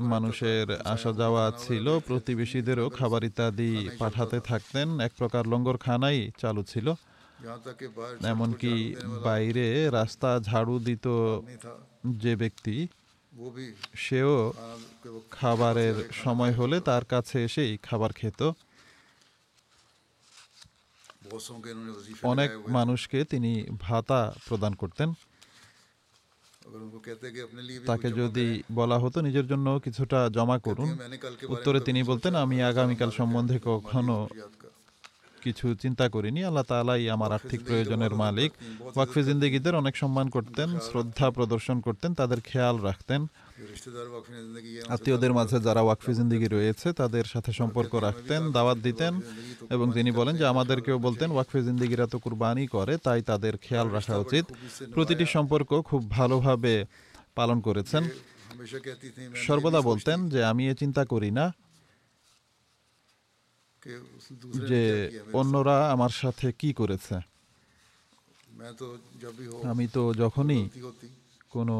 [0.00, 6.94] মানুষের আসা যাওয়া ছিল। প্রতিবেশীদেরও খাবার ইত্যাদি পাঠাতে থাকতেন। এক প্রকার লঙ্গর খানাই চালু ছিল।
[8.24, 8.94] এমনকি
[9.24, 11.06] বাইরে রাস্তা ঝাড়ু দিত
[12.06, 12.88] যে ব্যক্তি
[13.94, 14.52] সেও
[15.30, 18.40] খাবারের সময় হলে তার কাছে এসেই খাবার খেত।
[22.22, 25.12] অনেক মানুষকে তিনি ভাতা প্রদান করতেন।
[27.86, 30.98] তাকে যদি বলা হতো নিজের জন্য কিছুটা জমা করুন।
[31.48, 34.28] উত্তরে তিনি বলতেন আমি আগামীকাল সম্বন্ধে কখনো
[35.44, 38.50] কিছু চিন্তা করিনি। আল্লাহ তালাই আমার আর্থিক প্রয়োজনের মালিক।
[38.96, 43.20] ওয়াকফে জিন্দিগিদের অনেক সম্মান করতেন শ্রদ্ধা প্রদর্শন করতেন তাদের খেয়াল রাখতেন।
[44.94, 49.12] আত্মীয়দের মাঝে যারা ওয়াকফি জিন্দিগি রয়েছে তাদের সাথে সম্পর্ক রাখতেন দাওয়াত দিতেন
[49.70, 54.14] এবং তিনি বলেন যে আমাদেরকেও বলতেন ওয়াকফি জিন্দিগিরা তো কুরবানি করে তাই তাদের খেয়াল রাখা
[54.24, 54.44] উচিত।
[54.94, 56.74] প্রতিটি সম্পর্ক খুব ভালোভাবে
[57.34, 58.02] পালন করেছেন।
[59.46, 61.46] সর্বদা বলতেন যে আমি এ চিন্তা করি না
[64.70, 64.82] যে
[65.32, 67.16] অন্যরা আমার সাথে কি করেছে?
[69.70, 70.62] আমি তো যখনই
[71.50, 71.76] কোনো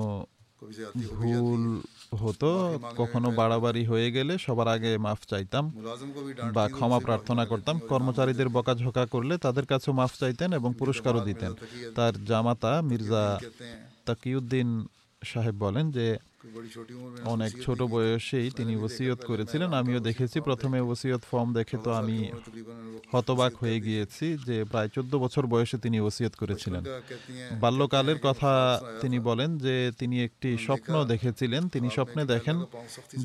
[1.15, 1.63] ভুল
[2.23, 2.51] হতো
[2.97, 5.65] কখনো বাড়াবাড়ি হয়ে গেলে সবার আগে মাফ চাইতাম
[6.55, 11.53] বা ক্ষমা প্রার্থনা করতাম কর্মচারীদের বকাঝকা করলে তাদের কাছেও মাফ চাইতেন এবং পুরস্কারও দিতেন।
[11.95, 13.25] তার জামাতা মির্জা
[14.07, 14.69] তাকিউদ্দিন
[15.23, 16.07] সাহেব বলেন যে
[17.35, 22.19] অনেক ছোট বয়সেই তিনি ওসিয়ত করেছিলেন আমিও দেখেছি প্রথমে ওসিয়ত ফর্ম দেখে তো আমি
[23.13, 26.83] হতবাক হয়ে গিয়েছি যে প্রায় চোদ্দ বছর বয়সে তিনি ওসিয়ত করেছিলেন।
[27.63, 28.53] বাল্যকালের কথা
[29.01, 32.57] তিনি বলেন যে তিনি একটি স্বপ্ন দেখেছিলেন তিনি স্বপ্নে দেখেন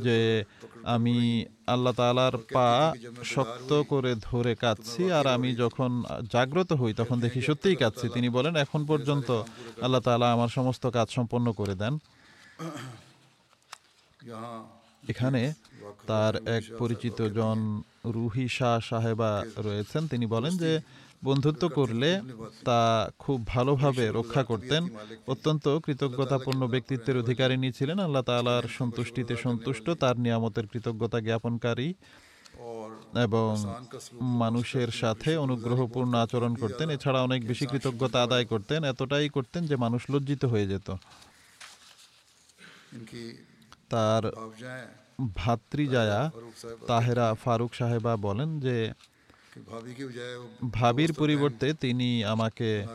[0.06, 0.18] যে
[0.96, 2.70] আমি আল্লাহ তালার পা
[3.24, 5.92] শক্ত করে ধরে কাঁদছি আর আমি যখন
[6.34, 9.30] জাগ্রত হই তখন দেখি সত্যিই কাঁদছি। তিনি বলেন এখন পর্যন্ত
[9.82, 11.94] আল্লাহ তালা আমার সমস্ত কাজ সম্পন্ন করে দেন।
[15.10, 15.54] এখানে
[16.08, 20.80] তার এক পরিচিত জন রুহি শাহ সাহেবা রয়েছেন। তিনি বলেন যে,
[21.24, 22.22] বন্ধুত্ব করলে
[22.66, 24.88] তা খুব ভালোভাবে রক্ষা করতেন।
[25.28, 31.94] অত্যন্ত কৃতজ্ঞতাপূর্ণ ব্যক্তিত্বের অধিকারিণী ছিলেন। আল্লাহ তালার সন্তুষ্টিতে সন্তুষ্ট, তার নিয়ামতের কৃতজ্ঞতা জ্ঞাপনকারী
[33.24, 33.52] এবং
[34.22, 40.02] মানুষের সাথে অনুগ্রহপূর্ণ আচরণ করতেন। এছাড়া অনেক বেশি কৃতজ্ঞতা আদায় করতেন, এতটাই করতেন যে মানুষ
[40.10, 40.96] লজ্জিত হয়ে যেত।
[43.90, 44.32] তার
[45.36, 46.32] ভাতৃজায়া
[46.88, 48.94] তাহেরা ফারুক সাহেবা বলেন যে,
[50.72, 52.86] ভাবির পরিবর্তে তিনি আমাকে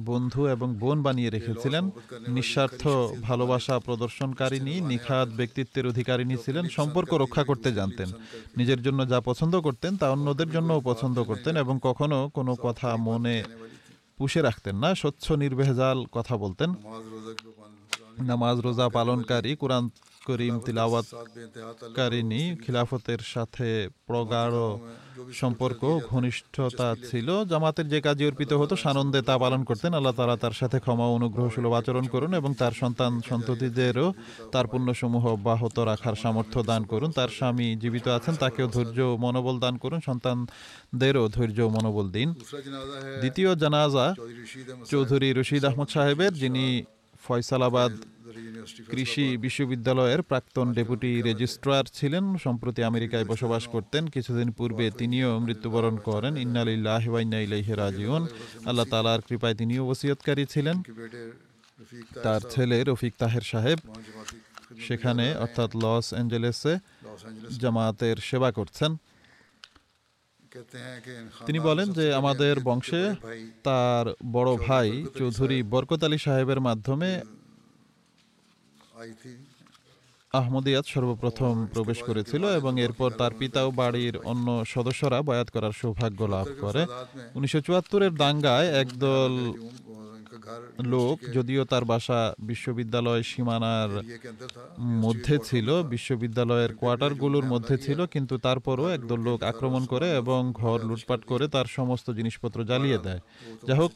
[0.00, 1.90] বন্ধু এবং বোন বানিয়ে রেখেছিলেন।
[2.28, 2.88] নিঃস্বার্থ
[3.22, 8.08] ভালোবাসা প্রদর্শনকারী নিখাদ ব্যক্তিত্বের অধিকারিণী ছিলেন, সম্পর্ক রক্ষা করতে জানতেন।
[8.56, 13.44] নিজের জন্য যা পছন্দ করতেন, তা অন্যদের জন্যও পছন্দ করতেন এবং কখনো কোনো কথা মনে
[14.16, 16.74] পুষে রাখতেন না। স্বচ্ছ, নির্ভেজাল কথা বলতেন।
[18.30, 19.84] নামাজ, রোজা পালনকারী, কোরআন
[20.26, 24.78] করিম তিলাওয়াতকারিনী খিলাফতের সাথে প্রগাঢ়
[25.32, 30.52] সম্পর্ক, ঘনিষ্ঠতা ছিল। জামাতের যে কাজে অর্পিত হতো, সানন্দে তা পালন করতেন। আল্লাহ তারা তার
[30.52, 34.14] সাথে ক্ষমা অনুগ্রহ সুলভ আচরণ করুন এবং তার সন্তান সন্ততিদেরও
[34.52, 39.76] তার পুণ্যসমূহ অব্যাহত রাখার সামর্থ্য দান করুন। তার স্বামী জীবিত আছেন, তাকেও ধৈর্য মনোবল দান
[39.76, 42.28] করুন। সন্তানদেরও ধৈর্য মনোবল দিন।
[43.20, 44.14] দ্বিতীয় জানাজা
[44.90, 46.84] চৌধুরী রশিদ আহমদ সাহেবের, যিনি
[47.28, 47.92] ফয়সালাবাদ
[48.90, 56.32] কৃষি বিশ্ববিদ্যালয়ের প্রাক্তন ডেপুটি রেজিস্ট্রার ছিলেন। সম্প্রতি আমেরিকায় বসবাস করতেন। কিছুদিন পূর্বে তিনিও মৃত্যুবরণ করেন।
[56.36, 57.04] ইন্নালিল্লাহ
[57.46, 58.22] ইলাইহি রাজিউন।
[58.68, 60.76] আল্লাহ তালার কৃপায় তিনিও ওসিয়তকারী ছিলেন।
[62.26, 63.78] তার ছেলে রফিক তাহের সাহেব
[64.86, 66.74] সেখানে অর্থাৎ লস অ্যাঞ্জেলেসে
[67.60, 68.90] জামাতের সেবা করছেন।
[71.46, 73.14] তিনি বলেন যে আমাদের বংশে
[73.62, 77.10] তার বড় ভাই চৌধুরী বরকত আলী সাহেবের মাধ্যমে
[80.32, 86.20] আহমদিয়াত সর্বপ্রথম প্রবেশ করেছিল এবং এরপর তার পিতা ও বাড়ির অন্য সদস্যরা বয়াত করার সৌভাগ্য
[86.24, 86.86] লাভ করে।
[87.34, 89.34] উনিশশো চুয়াত্তরের দাঙ্গায় একদল
[90.92, 93.90] লোক যদিও তার বাসা বিশ্ববিদ্যালয় সীমানার
[95.04, 101.20] মধ্যে ছিল বিশ্ববিদ্যালয়ের কোয়ার্টারগুলোর মধ্যে ছিল কিন্তু তারপরও একদল লোক আক্রমণ করে এবং ঘর লুটপাট
[101.24, 103.20] করে তার সমস্ত জিনিসপত্র জ্বালিয়ে দেয়
[103.66, 103.90] যাই হোক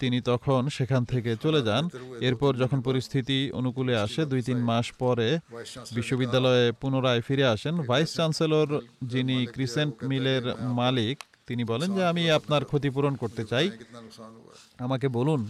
[0.00, 1.84] তিনি তখন সেখান থেকে চলে যান
[2.20, 5.28] এরপর যখন পরিস্থিতি অনুকূলে আসে দুই তিন মাস পরে
[5.94, 8.68] বিশ্ববিদ্যালয়ে পুনরায় ফিরে আসেন ভাইস চ্যান্সেলর
[9.06, 10.44] যিনি ক্রিসেন্ট মিলের
[10.76, 11.16] মালিক
[11.48, 13.66] তিনি বলেন যে আমি আপনার ক্ষতিপূরণ করতে চাই
[14.84, 15.40] আমাকে বলুন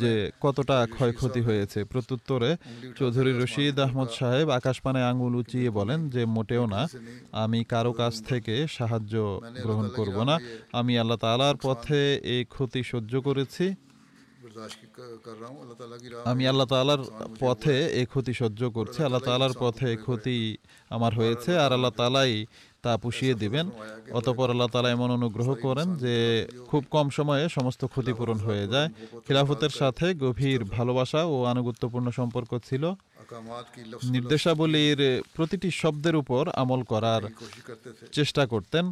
[0.00, 2.50] যে কতটা ক্ষয়ক্ষতি হয়েছে। প্রত্যুত্তরে
[2.98, 6.82] চৌধুরী রশিদ আহমদ সাহেব আকাশপানে আঙুল উঁচিয়ে বলেন যে মোটেও না
[7.32, 9.14] আমি কারও কাছ থেকে সাহায্য
[9.62, 10.36] গ্রহণ করব না।
[10.72, 12.00] আমি আল্লাহ তালার পথে
[12.34, 13.66] এই ক্ষতি সহ্য করেছি।
[16.24, 17.02] আমি আল্লাহ তালার
[17.40, 20.56] পথে এ ক্ষতি সহ্য করছি। আল্লাহ তালার পথে ক্ষতি
[20.90, 22.46] আমার হয়েছে আর আল্লাহ তালাই
[22.86, 23.66] তা পুষিয়ে দিবেন।
[24.18, 26.14] অতপর আল্লাহ তালা এমন অনুগ্রহ করেন যে
[26.70, 28.88] খুব কম সময়ে সমস্ত ক্ষতিপূরণ হয়ে যায়।
[29.26, 32.84] খিলাফতের সাথে গভীর ভালোবাসা ও আনুগত্যপূর্ণ সম্পর্ক ছিল।
[34.14, 35.00] নির্দেশাবলীর
[35.36, 37.22] প্রতিটি শব্দের উপর আমল করার
[38.16, 38.84] চেষ্টা করতেন।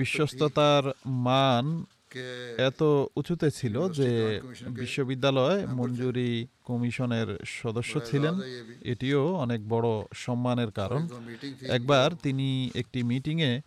[0.00, 0.84] বিশ্বস্ততার
[1.26, 1.64] মান
[2.58, 2.82] এত
[3.16, 8.40] উঁচুতে ছিল যে বিশ্ববিদ্যালয় মঞ্জুরি কমিশনের সদস্য ছিলেন।
[8.82, 11.08] এটিও অনেক বড় সম্মানের কারণ।
[11.68, 13.60] একবার তিনি একটি মিটিংয়ে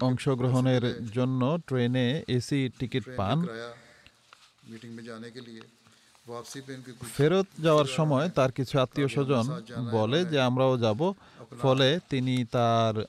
[0.00, 3.46] অংশগ্রহণের জন্য ট্রেনে এসি টিকিট পান।
[7.16, 11.12] ফেরত যাওয়ার সময় তার কিছু আত্মীয় স্বজন বলে যে আমরাও যাব।
[11.62, 13.04] ফলে তিনি তার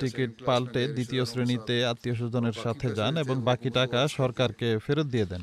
[0.00, 5.42] টিকিট পাল্টে দ্বিতীয় শ্রেণীতে আত্মীয় স্বজনের সাথে যান এবং বাকি টাকা সরকারকে ফেরত দিয়ে দেন।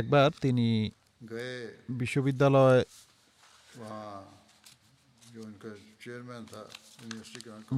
[0.00, 0.66] একবার তিনি
[2.00, 2.82] বিশ্ববিদ্যালয়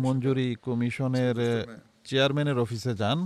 [0.04, 1.36] মঞ্জুরি কমিশনের
[2.08, 3.18] চেয়ারম্যানের অফিসে যান।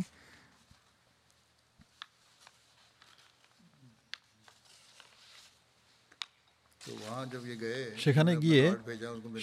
[7.98, 8.64] সেখানে গিয়ে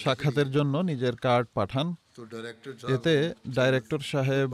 [0.04, 1.94] সাক্ষাতের জন্য নিজের কার্ড পাঠান।
[2.88, 3.14] এতে
[3.48, 4.50] ডাইরেক্টর সাহেব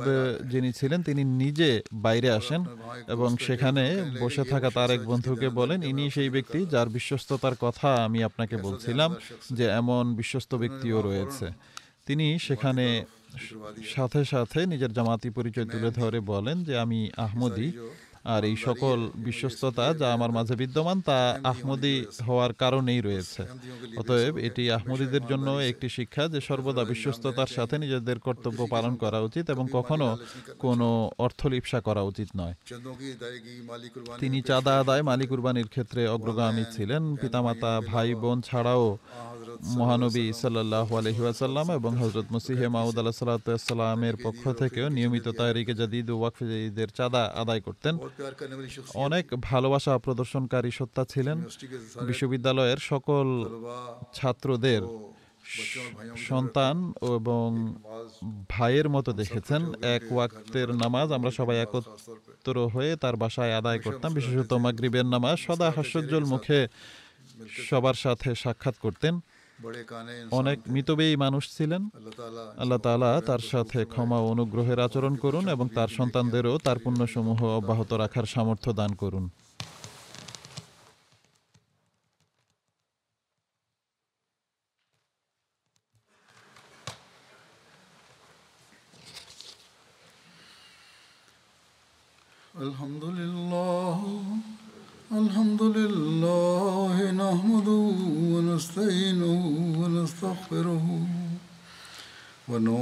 [0.51, 2.65] যিনি ছিলেন, তিনি নিজে বাইরে আসেন
[3.09, 3.85] এবং সেখানে
[4.21, 9.11] বসে থাকা তার এক বন্ধুকে বলেন, ইনি সেই ব্যক্তি যার বিশ্বস্ততার কথা আমি আপনাকে বলছিলাম
[9.53, 11.47] যে এমন বিশ্বস্ত ব্যক্তিও রয়েছে।
[12.07, 13.05] তিনি সেখানে
[13.95, 17.69] সাথে সাথে নিজের জামাতি পরিচয় তুলে ধরে বলেন যে, আমি আহমদি।
[18.25, 21.95] আর এই সকল বিশ্বস্ততা যা আমার মাঝে বিদ্যমান তা আহমদি
[22.27, 23.43] হওয়ার কারণেই রয়েছে।
[23.97, 29.51] অতএব এটি আহমদিদের জন্য একটি শিক্ষা যে সর্বদা বিশ্বস্ততার সাথে নিজেদের কর্তব্য পালন করা উচিত
[29.51, 30.19] এবং কখনো
[30.59, 32.55] কোনো অর্থ লিপসা করা উচিত নয়।
[34.19, 38.99] তিনি চাঁদা আদায় মালিক কুরবানির ক্ষেত্রে অগ্রগামী ছিলেন। পিতামাতা ভাই বোন ছাড়াও
[39.79, 46.91] মহানবী সাল্লাহ আলহিহাসাল্লাম এবং হজরত মুসিহে মাউদ আল্লাহ সাল্লাতামের পক্ষ থেকেও নিয়মিত তারিখে জাদিদ ওয়াকফিদের
[46.99, 47.95] চাঁদা আদায় করতেন।
[48.95, 51.39] অনেক ভালোবাসা প্রদর্শনকারী সত্তা ছিলেন।
[52.03, 53.27] বিশ্ববিদ্যালয়ের সকল
[54.13, 54.83] ছাত্রদের
[56.17, 57.75] সন্তান এবং
[58.49, 64.53] ভাইয়ের মতো দেখেছেন। এক ওয়াক্তের নামাজ আমরা সবাই একত্র হয়ে তার বাসায় আদায় করতাম। বিশেষত
[64.53, 66.69] মাগরিবের নামাজ সদা হাস্যজ্জ্বল মুখে
[67.71, 69.21] সবার সাথে সাক্ষাৎ করতেন।
[70.41, 71.83] অনেক মিতব্যয়ী মানুষ ছিলেন।
[72.63, 78.27] আল্লাহ তালা তার সাথে ক্ষমা অনুগ্রহের আচরণ করুন এবং তার সন্তানদেরও তার পুণ্যসমূহ অব্যাহত রাখার
[78.35, 79.25] সামর্থ্য দান করুন।